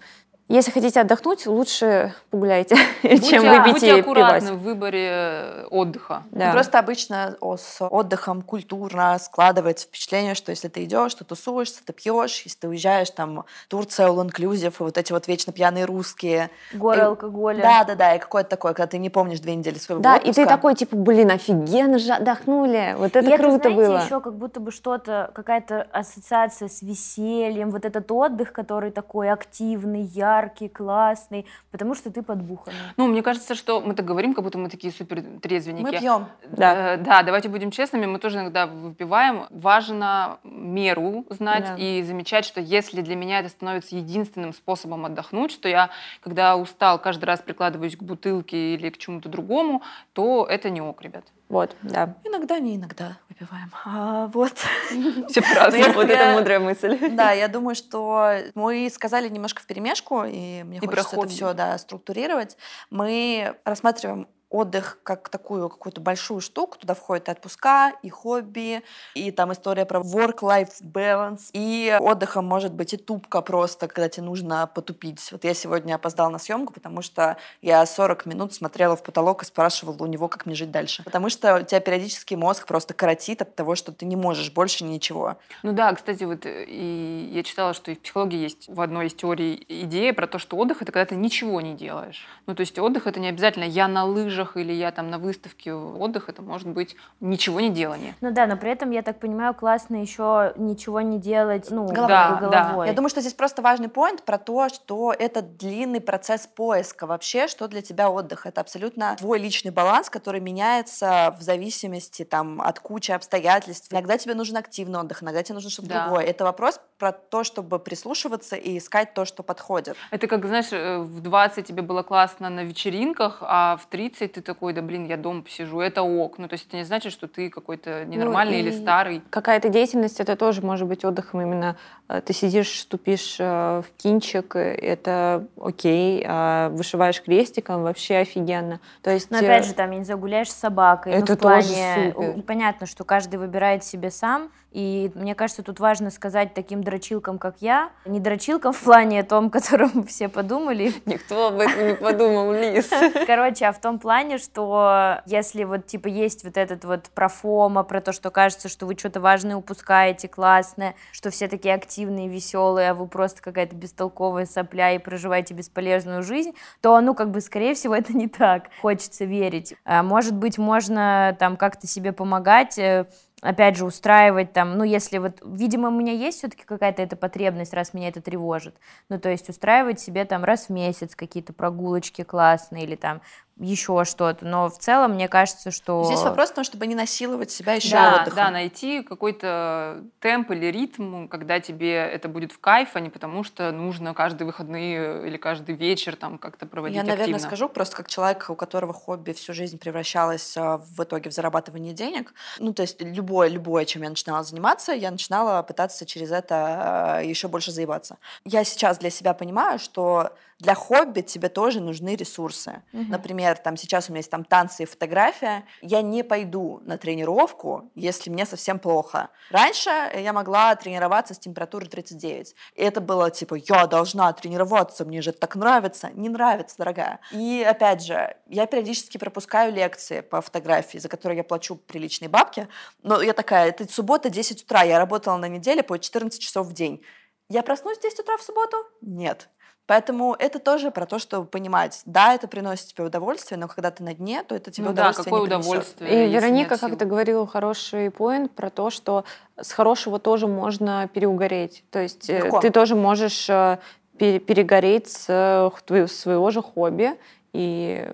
Если 0.49 0.71
хотите 0.71 1.01
отдохнуть, 1.01 1.47
лучше 1.47 2.15
погуляйте, 2.31 2.77
Будьте, 3.03 3.21
чем 3.27 3.43
выпить 3.43 3.73
будьте 3.75 3.87
и 3.97 4.01
аккуратны 4.01 4.53
в 4.53 4.59
выборе 4.63 5.09
э, 5.11 5.65
отдыха. 5.71 6.25
Да. 6.31 6.49
Ну, 6.49 6.53
Просто 6.53 6.79
обычно 6.79 7.37
с 7.57 7.81
отдыхом 7.81 8.43
культурно 8.43 9.19
складывается 9.19 9.87
впечатление, 9.87 10.35
что 10.35 10.51
если 10.51 10.69
ты 10.69 10.85
идешь, 10.85 11.15
ты 11.15 11.25
тусуешься, 11.25 11.83
ты 11.87 11.93
пьешь, 11.95 12.43
если 12.45 12.59
ты 12.59 12.69
уезжаешь, 12.69 13.09
там 13.11 13.45
Турция, 13.69 14.09
all 14.09 14.27
inclusive, 14.29 14.75
вот 14.81 14.99
эти 14.99 15.13
вот 15.13 15.27
вечно 15.27 15.53
пьяные 15.55 15.87
русские. 15.87 16.51
Горы 16.75 16.99
И- 16.99 17.05
алкоголя. 17.05 17.63
Да, 17.63 17.85
да, 17.85 17.95
да, 17.95 18.15
и 18.17 18.19
какое-то 18.19 18.51
такое, 18.51 18.75
когда 18.75 18.89
ты 18.89 18.99
не 18.99 19.09
помнишь 19.09 19.41
две 19.41 19.55
недели 19.55 19.79
своего 19.79 20.03
Да, 20.03 20.17
и 20.17 20.25
ты 20.25 20.43
отпуска. 20.43 20.47
такой, 20.47 20.75
типа, 20.75 20.97
блин, 20.97 21.31
офигенно 21.31 21.99
же 21.99 22.13
отдохнули. 22.13 22.95
Вот 22.99 23.17
это 23.17 23.31
И 23.31 23.37
круто 23.39 23.71
знаете, 23.71 23.89
было. 23.89 24.05
еще 24.05 24.21
как 24.21 24.35
будто 24.37 24.61
бы 24.61 24.71
что-то, 24.71 25.31
какая-то 25.35 25.87
ассоциация 25.93 26.69
с 26.69 26.83
весельем, 26.83 27.71
вот 27.71 27.87
этот 27.87 28.11
отдых, 28.11 28.53
который 28.53 28.91
такой 28.91 29.31
активный, 29.31 30.03
яркий, 30.37 30.69
классный, 30.69 31.47
потому 31.71 31.95
что 31.95 32.11
ты 32.11 32.23
подбуханный. 32.23 32.77
Ну, 32.97 33.07
мне 33.07 33.23
кажется, 33.23 33.55
что 33.55 33.81
мы 33.81 33.95
так 33.95 34.05
говорим, 34.07 34.35
как 34.35 34.45
будто 34.45 34.59
мы 34.59 34.69
такие 34.69 34.93
супер 34.93 35.23
трезвенники. 35.41 35.85
Мы 35.85 35.99
пьем. 35.99 36.27
Да. 36.51 36.95
Э, 36.95 36.97
да, 36.97 37.23
давайте 37.23 37.49
будем 37.49 37.71
честными, 37.71 38.07
мы 38.07 38.19
тоже 38.19 38.39
иногда 38.39 38.67
выпиваем. 38.67 39.47
Важно 39.51 40.39
меру 40.45 41.25
знать 41.31 41.65
Да. 41.65 41.77
и 41.77 42.03
замечать, 42.03 42.45
что 42.45 42.61
если 42.61 43.03
для 43.03 43.17
меня 43.17 43.41
это 43.41 43.49
становится 43.49 43.97
единственным 43.97 44.53
способом 44.53 45.05
отдохнуть, 45.05 45.51
что 45.53 45.69
я, 45.69 45.91
когда 46.23 46.57
устал, 46.57 46.99
каждый 46.99 47.25
раз 47.27 47.41
прикладываюсь 47.41 47.97
к 47.97 48.03
бутылке 48.03 48.75
или 48.75 48.91
к 48.91 48.99
чему-то 48.99 49.29
другому, 49.29 49.83
то 50.13 50.47
это 50.49 50.71
не 50.71 50.81
ок, 50.81 51.03
ребят. 51.03 51.25
Вот, 51.53 51.77
да. 51.83 52.17
Иногда, 52.25 52.59
не 52.61 52.77
иногда 52.77 53.19
выпиваем. 53.29 53.71
А, 53.85 54.27
вот. 54.29 54.55
Все 55.29 55.43
по-разному. 55.43 55.93
Вот 55.93 56.09
это 56.09 56.33
мудрая 56.33 56.59
мысль. 56.61 56.99
Да, 57.11 57.33
я 57.33 57.47
думаю, 57.47 57.75
что 57.75 58.37
мы 58.55 58.89
сказали 58.91 59.29
немножко 59.29 59.61
в 59.61 59.67
перемешку, 59.67 60.25
и 60.25 60.63
мне 60.63 60.81
хочется 60.81 61.15
это 61.15 61.29
все 61.29 61.53
да, 61.53 61.77
структурировать. 61.77 62.57
Мы 62.89 63.55
рассматриваем 63.67 64.29
отдых 64.53 64.99
как 65.03 65.29
такую 65.29 65.69
какую-то 65.69 66.01
большую 66.01 66.41
штуку. 66.41 66.79
Туда 66.79 66.95
входят 66.95 67.29
и 67.29 67.33
отпуска, 67.33 67.93
и 68.03 68.11
хобби, 68.11 68.83
и 69.15 69.31
там 69.31 69.53
история 69.53 69.87
про 69.87 70.01
work-life 70.01 70.83
balance. 70.83 71.51
И 71.53 71.97
отдыхом 72.01 72.45
может 72.45 72.73
быть 72.73 72.95
и 72.95 72.97
тупка 72.97 73.41
просто, 73.41 73.89
когда 73.89 74.09
тебе 74.09 74.27
нужно 74.27 74.67
потупить. 74.67 75.31
Вот 75.33 75.45
я 75.45 75.55
сегодня 75.55 75.95
опоздала 75.95 76.29
на 76.29 76.39
съемку, 76.39 76.73
потому 76.73 77.03
что 77.03 77.37
я 77.63 77.85
40 77.85 78.27
минут 78.27 78.53
смотрела 78.55 78.97
в 78.97 79.03
потолок 79.03 79.43
и 79.43 79.47
спрашивала 79.47 79.97
у 79.99 80.07
него, 80.07 80.29
как 80.29 80.47
мне 80.47 80.55
жить 80.55 80.71
дальше. 80.71 81.03
Потому 81.03 81.29
что 81.29 81.57
у 81.57 81.63
тебя 81.63 81.81
периодически 81.81 82.35
мозг 82.35 82.67
просто 82.67 82.95
коротит 82.95 83.43
от 83.43 83.55
того, 83.55 83.75
что 83.75 83.93
ты 83.93 84.05
не 84.05 84.17
можешь 84.17 84.53
больше 84.53 84.85
ничего. 84.85 85.37
Ну 85.63 85.73
да, 85.73 85.93
кстати, 85.95 86.25
вот 86.25 86.47
э, 86.47 86.65
и 86.67 87.31
я 87.33 87.43
читала, 87.43 87.75
что 87.75 87.91
и 87.91 87.95
в 87.95 88.01
психологии 88.01 88.39
есть 88.39 88.69
в 88.69 88.81
одной 88.81 89.07
из 89.07 89.15
теорий 89.15 89.65
идея 89.69 90.13
про 90.13 90.27
то, 90.27 90.39
что 90.39 90.57
отдых 90.57 90.83
это 90.83 90.93
когда 90.93 91.07
ты 91.07 91.15
ничего 91.17 91.61
не 91.61 91.75
делаешь. 91.75 92.27
Ну 92.47 92.55
то 92.55 92.61
есть 92.61 92.79
отдых 92.79 93.07
это 93.07 93.21
не 93.21 93.29
обязательно 93.29 93.65
я 93.65 93.89
на 93.89 94.05
лыжах 94.05 94.42
или 94.57 94.73
я 94.73 94.91
там 94.93 95.11
на 95.11 95.19
выставке. 95.19 95.73
Отдых 95.73 96.29
это 96.29 96.43
может 96.43 96.69
быть 96.69 96.97
ничего 97.21 97.61
не 97.61 97.71
делание. 97.71 98.15
Ну 98.21 98.31
да, 98.33 98.47
но 98.47 98.57
при 98.57 98.71
этом, 98.71 98.91
я 98.91 99.03
так 99.03 99.19
понимаю, 99.21 99.55
классно 99.55 99.97
еще 99.97 100.53
ничего 100.57 101.01
не 101.01 101.19
делать, 101.19 101.71
ну, 101.71 101.87
Головой. 101.87 102.09
Да, 102.09 102.39
головой. 102.41 102.87
Я 102.89 102.93
думаю, 102.93 103.09
что 103.11 103.21
здесь 103.21 103.35
просто 103.35 103.63
важный 103.63 103.89
поинт 103.89 104.23
про 104.25 104.39
то, 104.39 104.69
что 104.69 105.13
это 105.17 105.43
длинный 105.43 106.01
процесс 106.01 106.47
поиска 106.47 107.07
вообще, 107.07 107.49
что 107.49 107.69
для 107.69 107.83
тебя 107.83 108.11
отдых. 108.11 108.47
Это 108.47 108.61
абсолютно 108.61 109.17
твой 109.17 109.39
личный 109.39 109.71
баланс, 109.71 110.11
который 110.11 110.41
меняется 110.41 111.35
в 111.39 111.43
зависимости 111.43 112.25
там, 112.25 112.61
от 112.61 112.81
кучи 112.81 113.11
обстоятельств. 113.13 113.93
Иногда 113.93 114.19
тебе 114.19 114.35
нужен 114.35 114.57
активный 114.57 115.01
отдых, 115.01 115.23
иногда 115.23 115.43
тебе 115.43 115.55
нужно 115.55 115.71
что-то 115.71 115.89
Да. 115.89 116.03
другое. 116.05 116.25
Это 116.25 116.45
вопрос 116.45 116.81
про 116.99 117.13
то, 117.13 117.45
чтобы 117.45 117.79
прислушиваться 117.79 118.57
и 118.57 118.79
искать 118.79 119.15
то, 119.15 119.25
что 119.25 119.43
подходит. 119.43 119.97
Это 120.11 120.27
как, 120.29 120.47
знаешь, 120.47 120.69
э, 120.73 120.99
в 120.99 121.21
20 121.21 121.67
тебе 121.67 121.83
было 121.83 122.03
классно 122.03 122.49
на 122.49 122.65
вечеринках, 122.65 123.39
а 123.41 123.77
в 123.77 123.87
30 123.87 124.32
ты 124.33 124.43
такой, 124.43 124.73
да 124.73 124.83
блин, 124.83 125.07
я 125.07 125.17
дома 125.17 125.43
посижу, 125.43 125.81
это 125.81 126.03
ок. 126.03 126.39
Ну 126.39 126.49
то 126.49 126.55
есть 126.55 126.67
это 126.67 126.77
не 126.77 126.85
значит, 126.85 127.13
что 127.13 127.29
ты 127.29 127.51
какой-то 127.51 128.05
ненормальный 128.05 128.61
или 128.61 128.71
и- 128.71 128.81
старый. 128.81 129.23
Какая-то 129.31 129.69
деятельность, 129.69 130.21
это 130.21 130.37
тоже 130.37 130.63
может 130.63 130.89
быть 130.89 131.05
отдыхом 131.05 131.43
именно. 131.43 131.77
э, 132.09 132.21
Ты 132.21 132.33
сидишь, 132.33 132.85
тупишь 132.85 133.37
э, 133.39 133.83
в 133.83 134.03
кинчик, 134.03 134.57
э, 134.57 134.75
это 134.75 135.47
окей, 135.61 136.25
а 136.27 136.69
вышиваешь 136.71 137.23
крестиком, 137.23 137.83
вообще 137.83 138.17
офигенно. 138.19 138.81
То 139.03 139.11
есть, 139.11 139.31
Но 139.31 139.39
опять 139.39 139.67
же, 139.67 139.75
там, 139.75 139.91
я 139.93 139.99
не 139.99 140.05
знаю, 140.05 140.19
гуляешь 140.21 140.51
с 140.51 140.55
собакой. 140.57 141.13
ну, 141.13 141.19
Это 141.23 141.35
в 141.35 141.39
плане, 141.39 141.63
тоже 141.63 142.13
супер. 142.33 142.43
Понятно, 142.43 142.87
что 142.87 143.05
каждый 143.05 143.37
выбирает 143.37 143.85
себе 143.85 144.11
сам. 144.11 144.51
И 144.73 145.11
мне 145.15 145.35
кажется, 145.35 145.63
тут 145.63 145.81
важно 145.81 146.11
сказать 146.11 146.55
таким 146.55 146.83
дрочилкам, 146.83 147.39
как 147.39 147.57
я, 147.61 147.91
не 148.07 148.21
дрочилкам 148.21 148.73
в 148.73 148.81
плане 148.81 149.21
о 149.21 149.25
том, 149.25 149.51
котором 149.63 150.05
все 150.05 150.29
подумали, 150.29 150.93
Никто 151.05 151.49
об 151.49 151.61
этом 151.61 151.87
не 151.89 151.95
подумал, 151.95 152.53
Лиз. 152.53 152.91
Короче, 153.27 153.67
а 153.67 153.73
в 153.73 153.81
том 153.81 153.99
плане, 153.99 154.39
что 154.39 155.21
если 155.27 155.65
вот 155.65 155.87
типа 155.87 156.09
есть 156.09 156.45
вот 156.45 156.57
этот 156.57 156.85
вот 156.85 157.11
профома, 157.15 157.83
про 157.83 158.01
то, 158.01 158.13
что 158.13 158.31
кажется, 158.31 158.69
что 158.69 158.87
вы 158.87 158.97
что-то 158.97 159.21
важное 159.21 159.57
упускаете, 159.57 160.29
классное, 160.29 160.95
что 161.13 161.31
все 161.31 161.49
такие 161.49 161.75
активные, 161.75 162.29
веселые, 162.29 162.91
а 162.91 162.95
вы 162.95 163.07
просто 163.07 163.43
какая-то 163.43 163.77
бестолковая 163.77 164.47
сопля 164.47 164.93
и 164.93 164.99
проживаете 164.99 165.55
бесполезную 165.55 166.23
жизнь, 166.23 166.53
то, 166.81 167.01
ну, 167.01 167.15
как 167.15 167.31
бы, 167.31 167.41
скорее 167.41 167.75
всего, 167.75 167.95
это 168.03 168.13
не 168.15 168.29
так. 168.29 168.65
Хочется 168.81 169.25
верить. 169.25 169.75
А, 169.85 170.03
Может 170.03 170.35
быть, 170.35 170.59
можно 170.59 171.37
там 171.39 171.57
как-то 171.57 171.87
себе 171.87 172.13
помогать, 172.13 172.79
э, 172.79 173.07
опять 173.43 173.77
же, 173.77 173.85
устраивать 173.85 174.53
там, 174.53 174.79
ну, 174.79 174.85
если 174.85 175.19
вот, 175.19 175.43
видимо, 175.45 175.89
у 175.89 175.91
меня 175.91 176.13
есть 176.13 176.39
все-таки 176.39 176.65
какая-то 176.65 177.03
эта 177.03 177.17
потребность, 177.17 177.75
раз 177.75 177.93
меня 177.93 178.09
это 178.09 178.23
тревожит, 178.23 178.77
ну, 179.11 179.19
то 179.21 179.29
есть 179.29 179.49
устраивать 179.51 180.01
себе 180.01 180.25
там 180.25 180.45
раз 180.45 180.67
в 180.67 180.71
месяц 180.71 181.15
какие-то 181.15 181.53
прогулочки 181.53 182.23
классные 182.23 182.85
или 182.85 182.95
там 182.95 183.21
еще 183.57 184.05
что-то, 184.05 184.45
но 184.45 184.69
в 184.69 184.79
целом 184.79 185.13
мне 185.13 185.29
кажется, 185.29 185.71
что... 185.71 186.05
Здесь 186.05 186.23
вопрос 186.23 186.51
в 186.51 186.55
том, 186.55 186.65
чтобы 186.65 186.87
не 186.87 186.95
насиловать 186.95 187.51
себя 187.51 187.75
еще 187.75 187.91
Да, 187.93 188.23
отдыхом. 188.23 188.37
да, 188.37 188.51
найти 188.51 189.03
какой-то 189.03 190.03
темп 190.21 190.51
или 190.53 190.67
ритм, 190.67 191.29
когда 191.29 191.61
тебе 191.61 191.95
это 191.95 192.29
будет 192.29 192.53
в 192.53 192.59
кайф, 192.59 192.91
а 192.95 193.01
не 193.01 193.11
потому 193.11 193.45
что 193.45 193.71
нужно 193.73 194.15
каждые 194.15 194.47
выходные 194.47 195.29
или 195.29 195.37
каждый 195.37 195.75
вечер 195.75 196.17
там 196.17 196.39
как-то 196.39 196.67
проводить 196.67 196.97
Я, 196.97 197.03
наверное, 197.03 197.25
активно. 197.25 197.39
скажу 197.41 197.69
просто 197.69 197.97
как 197.97 198.09
человек, 198.09 198.47
у 198.49 198.55
которого 198.55 198.93
хобби 198.93 199.33
всю 199.33 199.53
жизнь 199.53 199.79
превращалось 199.79 200.57
а, 200.57 200.79
в 200.79 201.03
итоге 201.03 201.31
в 201.31 201.33
зарабатывание 201.33 201.93
денег. 201.93 202.33
Ну, 202.59 202.73
то 202.73 202.83
есть 202.83 203.01
любое, 203.01 203.49
любое, 203.49 203.85
чем 203.85 204.03
я 204.03 204.09
начинала 204.09 204.43
заниматься, 204.45 204.93
я 204.93 205.11
начинала 205.11 205.63
пытаться 205.63 206.07
через 206.07 206.31
это 206.31 207.21
еще 207.23 207.49
больше 207.49 207.71
заебаться. 207.71 208.17
Я 208.45 208.65
сейчас 208.65 208.99
для 208.99 209.11
себя 209.11 209.35
понимаю, 209.35 209.79
что 209.79 210.33
для 210.59 210.75
хобби 210.77 211.23
тебе 211.23 211.49
тоже 211.49 211.81
нужны 211.81 212.15
ресурсы. 212.15 212.83
Мгм. 212.93 213.11
Например, 213.11 213.42
там 213.63 213.77
сейчас 213.77 214.09
у 214.09 214.13
меня 214.13 214.21
есть 214.21 214.31
там 214.31 214.45
танцы 214.45 214.85
и 214.85 214.87
фотография. 214.87 215.65
Я 215.81 216.03
не 216.03 216.23
пойду 216.23 216.81
на 216.85 216.99
тренировку, 216.99 217.91
если 217.95 218.31
мне 218.31 218.47
совсем 218.47 218.79
плохо. 218.79 219.31
Раньше 219.51 219.91
я 219.91 220.33
могла 220.33 220.75
тренироваться 220.77 221.35
с 221.35 221.39
температурой 221.39 221.89
39. 221.89 222.55
И 222.75 222.83
это 222.83 223.01
было 223.01 223.31
типа, 223.31 223.55
я 223.55 223.87
должна 223.87 224.33
тренироваться, 224.33 225.05
мне 225.05 225.23
же 225.23 225.33
так 225.33 225.57
нравится. 225.57 226.11
Не 226.15 226.29
нравится, 226.29 226.77
дорогая. 226.79 227.21
И 227.31 227.65
опять 227.69 228.03
же, 228.03 228.37
я 228.47 228.67
периодически 228.67 229.19
пропускаю 229.19 229.73
лекции 229.73 230.21
по 230.21 230.41
фотографии, 230.41 230.99
за 230.99 231.09
которые 231.09 231.39
я 231.39 231.45
плачу 231.45 231.77
приличные 231.77 232.29
бабки. 232.29 232.69
Но 233.03 233.21
я 233.21 233.33
такая, 233.33 233.69
это 233.69 233.91
суббота, 233.93 234.31
10 234.31 234.63
утра, 234.63 234.83
я 234.83 234.99
работала 234.99 235.37
на 235.37 235.49
неделе 235.49 235.83
по 235.83 235.99
14 235.99 236.41
часов 236.41 236.67
в 236.67 236.73
день. 236.73 237.03
Я 237.49 237.63
проснусь 237.63 237.99
в 237.99 238.03
10 238.03 238.21
утра 238.21 238.37
в 238.37 238.43
субботу? 238.43 238.77
Нет. 239.03 239.51
Поэтому 239.87 240.35
это 240.39 240.59
тоже 240.61 240.91
про 240.91 241.07
то, 241.07 241.19
чтобы 241.19 241.45
понимать, 241.47 242.03
да, 242.07 242.35
это 242.35 242.47
приносит 242.47 242.89
тебе 242.95 243.05
удовольствие, 243.05 243.59
но 243.59 243.67
когда 243.69 243.91
ты 243.91 244.03
на 244.05 244.15
дне, 244.15 244.43
то 244.45 244.55
это 244.55 244.71
тебе 244.71 244.87
Ну 244.89 244.93
да, 244.93 245.11
удовольствие 245.11 245.25
какое 245.25 245.41
не 245.41 245.47
принесет. 245.49 245.67
удовольствие. 245.71 246.27
И 246.27 246.31
Вероника 246.31 246.79
как-то 246.79 247.05
говорила 247.05 247.47
хороший 247.47 248.11
поинт 248.11 248.53
про 248.53 248.71
то, 248.71 248.91
что 248.91 249.25
с 249.61 249.73
хорошего 249.73 250.19
тоже 250.19 250.47
можно 250.47 251.09
переугореть. 251.13 251.85
То 251.91 251.99
есть 251.99 252.31
э, 252.31 252.39
Легко. 252.45 252.61
ты 252.61 252.71
тоже 252.71 252.95
можешь 252.95 253.51
э, 253.51 253.79
пере- 254.19 254.39
перегореть 254.39 255.11
с 255.11 255.27
э, 255.29 256.07
своего 256.07 256.51
же 256.51 256.63
хобби. 256.63 257.19
И 257.53 258.09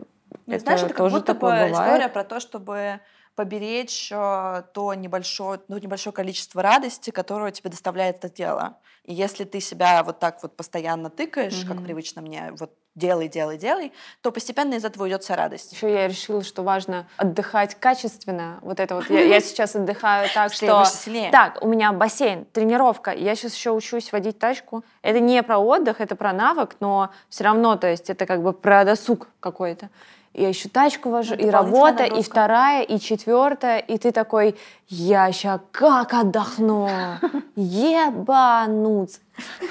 Ну, 0.46 0.54
это 0.54 0.62
Знаешь, 0.64 0.80
это 0.80 0.88
как 0.88 0.96
тоже 0.98 1.16
будто 1.16 1.34
бы 1.34 1.40
такое 1.40 1.70
история 1.70 1.92
бывает. 1.92 2.12
про 2.14 2.24
то, 2.24 2.40
чтобы 2.40 3.00
поберечь 3.38 4.10
э, 4.10 4.62
то 4.74 4.94
небольшое, 4.94 5.60
ну, 5.68 5.78
небольшое 5.78 6.12
количество 6.12 6.60
радости, 6.60 7.10
которое 7.10 7.52
тебе 7.52 7.70
доставляет 7.70 8.16
это 8.16 8.34
дело. 8.34 8.78
И 9.04 9.14
если 9.14 9.44
ты 9.44 9.60
себя 9.60 10.02
вот 10.02 10.18
так 10.18 10.42
вот 10.42 10.56
постоянно 10.56 11.08
тыкаешь, 11.08 11.64
как 11.64 11.76
Мгм. 11.76 11.84
привычно 11.84 12.20
мне, 12.20 12.50
вот 12.58 12.72
делай, 12.96 13.28
делай, 13.28 13.56
делай, 13.56 13.92
то 14.22 14.32
постепенно 14.32 14.74
из 14.74 14.84
этого 14.84 15.04
уйдет 15.04 15.22
вся 15.22 15.36
радость. 15.36 15.72
Еще 15.72 15.88
я 15.88 16.08
решила, 16.08 16.42
что 16.42 16.64
важно 16.64 17.06
отдыхать 17.16 17.76
качественно. 17.76 18.58
Вот 18.62 18.80
это 18.80 18.96
вот. 18.96 19.08
Я, 19.08 19.20
я 19.20 19.40
сейчас 19.40 19.76
отдыхаю 19.76 20.28
так, 20.34 20.52
что... 20.52 20.66
Так, 21.30 21.62
у 21.62 21.68
меня 21.68 21.92
бассейн, 21.92 22.44
тренировка. 22.46 23.12
Я 23.12 23.36
сейчас 23.36 23.54
еще 23.54 23.70
учусь 23.70 24.10
водить 24.10 24.40
тачку. 24.40 24.82
Это 25.02 25.20
не 25.20 25.44
про 25.44 25.58
отдых, 25.58 26.00
это 26.00 26.16
про 26.16 26.32
навык, 26.32 26.74
но 26.80 27.10
все 27.28 27.44
равно, 27.44 27.76
то 27.76 27.86
есть 27.86 28.10
это 28.10 28.26
как 28.26 28.42
бы 28.42 28.52
про 28.52 28.84
досуг 28.84 29.28
какой-то. 29.38 29.90
Я 30.34 30.48
еще 30.48 30.68
тачку 30.68 31.10
вожу, 31.10 31.34
Ну, 31.38 31.46
и 31.46 31.50
работа, 31.50 32.04
и 32.04 32.08
нагрузка. 32.10 32.30
вторая, 32.30 32.82
и 32.82 32.98
четвертая, 33.00 33.78
и 33.78 33.98
ты 33.98 34.12
такой, 34.12 34.56
я 34.88 35.32
ща 35.32 35.60
как 35.72 36.14
отдохну, 36.14 36.88
ебануться. 37.56 39.20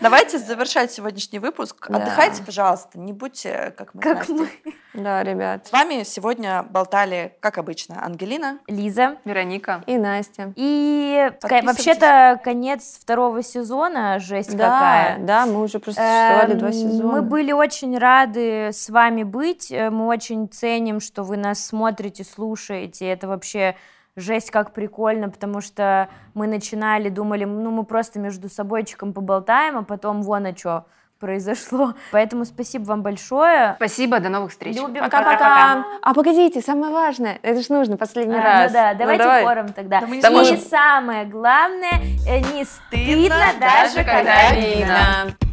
Давайте 0.00 0.38
завершать 0.38 0.90
сегодняшний 0.90 1.38
выпуск. 1.38 1.86
Да. 1.90 1.98
Отдыхайте, 1.98 2.42
пожалуйста, 2.42 2.98
не 2.98 3.12
будьте 3.12 3.74
как 3.76 3.92
мы. 3.94 4.00
с 4.00 4.04
Как 4.04 4.28
мы. 4.30 4.48
Да, 4.94 5.22
ребят. 5.22 5.66
С 5.66 5.72
вами 5.72 6.04
сегодня 6.04 6.62
болтали, 6.62 7.36
как 7.40 7.58
обычно, 7.58 8.02
Ангелина. 8.02 8.58
Лиза. 8.66 9.18
Вероника. 9.26 9.82
И 9.86 9.98
Настя. 9.98 10.54
И 10.56 11.30
вообще-то 11.42 12.40
конец 12.42 12.98
второго 13.02 13.42
сезона, 13.42 14.18
жесть 14.20 14.56
Да, 14.56 14.64
какая. 14.70 15.18
да, 15.18 15.44
мы 15.46 15.60
уже 15.62 15.78
просто 15.78 16.00
существовали 16.00 16.54
два 16.54 16.68
Эм, 16.68 16.72
сезона. 16.72 17.12
Мы 17.12 17.22
были 17.22 17.52
очень 17.52 17.98
рады 17.98 18.70
с 18.72 18.88
вами 18.88 19.22
быть. 19.22 19.70
Э, 19.70 19.90
Мы 19.90 20.06
очень 20.06 20.48
ценим, 20.48 21.00
что 21.00 21.24
вы 21.24 21.36
нас 21.36 21.62
смотрите, 21.64 22.24
слушаете. 22.24 23.06
Это 23.06 23.28
вообще 23.28 23.76
жесть 24.16 24.50
как 24.50 24.72
прикольно, 24.72 25.28
потому 25.28 25.60
что 25.60 26.08
мы 26.34 26.46
начинали, 26.46 27.08
думали, 27.08 27.44
ну 27.44 27.70
мы 27.70 27.84
просто 27.84 28.18
между 28.18 28.48
собойчиком 28.48 29.12
поболтаем, 29.12 29.78
а 29.78 29.82
потом 29.82 30.22
вон 30.22 30.46
а 30.46 30.56
что 30.56 30.86
произошло. 31.20 31.94
Поэтому 32.12 32.44
спасибо 32.44 32.84
вам 32.84 33.02
большое. 33.02 33.74
Спасибо, 33.76 34.18
до 34.20 34.30
новых 34.30 34.50
встреч. 34.50 34.76
Любим. 34.76 35.02
Пока-пока. 35.02 35.84
А 36.02 36.14
погодите, 36.14 36.60
самое 36.62 36.92
важное, 36.92 37.38
это 37.42 37.62
ж 37.62 37.68
нужно 37.68 37.96
последний 37.96 38.38
А, 38.38 38.42
раз. 38.42 38.72
Ну 38.72 38.74
да, 38.78 38.94
давайте 38.94 39.22
давай. 39.22 39.44
хором 39.44 39.72
тогда. 39.72 40.00
Да 40.00 40.06
И 40.06 40.56
самое 40.56 41.26
главное, 41.26 42.00
э, 42.26 42.40
не 42.54 42.64
стыдно, 42.64 43.36
Стыдно, 43.36 43.60
даже 43.60 43.96
когда 44.04 44.52
видно. 44.54 45.49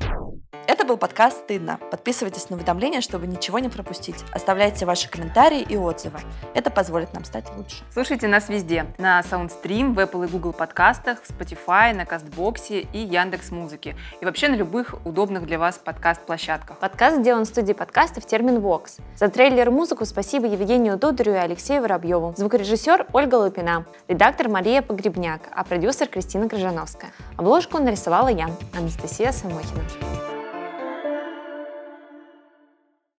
Это 0.67 0.83
был 0.83 0.97
подкаст 0.97 1.43
«Стыдно». 1.43 1.79
Подписывайтесь 1.91 2.49
на 2.49 2.57
уведомления, 2.57 2.99
чтобы 2.99 3.25
ничего 3.25 3.57
не 3.59 3.69
пропустить. 3.69 4.17
Оставляйте 4.33 4.85
ваши 4.85 5.09
комментарии 5.09 5.61
и 5.61 5.77
отзывы. 5.77 6.19
Это 6.53 6.69
позволит 6.69 7.13
нам 7.13 7.23
стать 7.23 7.45
лучше. 7.55 7.85
Слушайте 7.93 8.27
нас 8.27 8.49
везде. 8.49 8.85
На 8.97 9.21
Soundstream, 9.21 9.93
в 9.93 9.99
Apple 9.99 10.25
и 10.25 10.29
Google 10.29 10.51
подкастах, 10.51 11.23
в 11.23 11.29
Spotify, 11.29 11.93
на 11.93 12.05
Кастбоксе 12.05 12.81
и 12.81 12.97
Яндекс 12.97 13.51
Музыке. 13.51 13.95
И 14.19 14.25
вообще 14.25 14.49
на 14.49 14.55
любых 14.55 14.95
удобных 15.05 15.45
для 15.45 15.57
вас 15.57 15.77
подкаст-площадках. 15.77 16.77
Подкаст 16.79 17.19
сделан 17.19 17.45
в 17.45 17.47
студии 17.47 17.71
подкастов 17.71 18.25
Термин 18.25 18.59
Вокс. 18.59 18.97
За 19.15 19.29
трейлер 19.29 19.69
и 19.69 19.71
музыку 19.71 20.03
спасибо 20.03 20.47
Евгению 20.47 20.97
Додорю 20.97 21.31
и 21.31 21.37
Алексею 21.37 21.81
Воробьеву. 21.81 22.33
Звукорежиссер 22.35 23.07
Ольга 23.13 23.35
Лупина. 23.35 23.85
Редактор 24.09 24.49
Мария 24.49 24.81
Погребняк, 24.81 25.43
а 25.55 25.63
продюсер 25.63 26.07
Кристина 26.07 26.49
Крыжановская. 26.49 27.11
Обложку 27.37 27.77
нарисовала 27.77 28.27
я, 28.27 28.49
Анастасия 28.77 29.31
Самохина. 29.31 29.81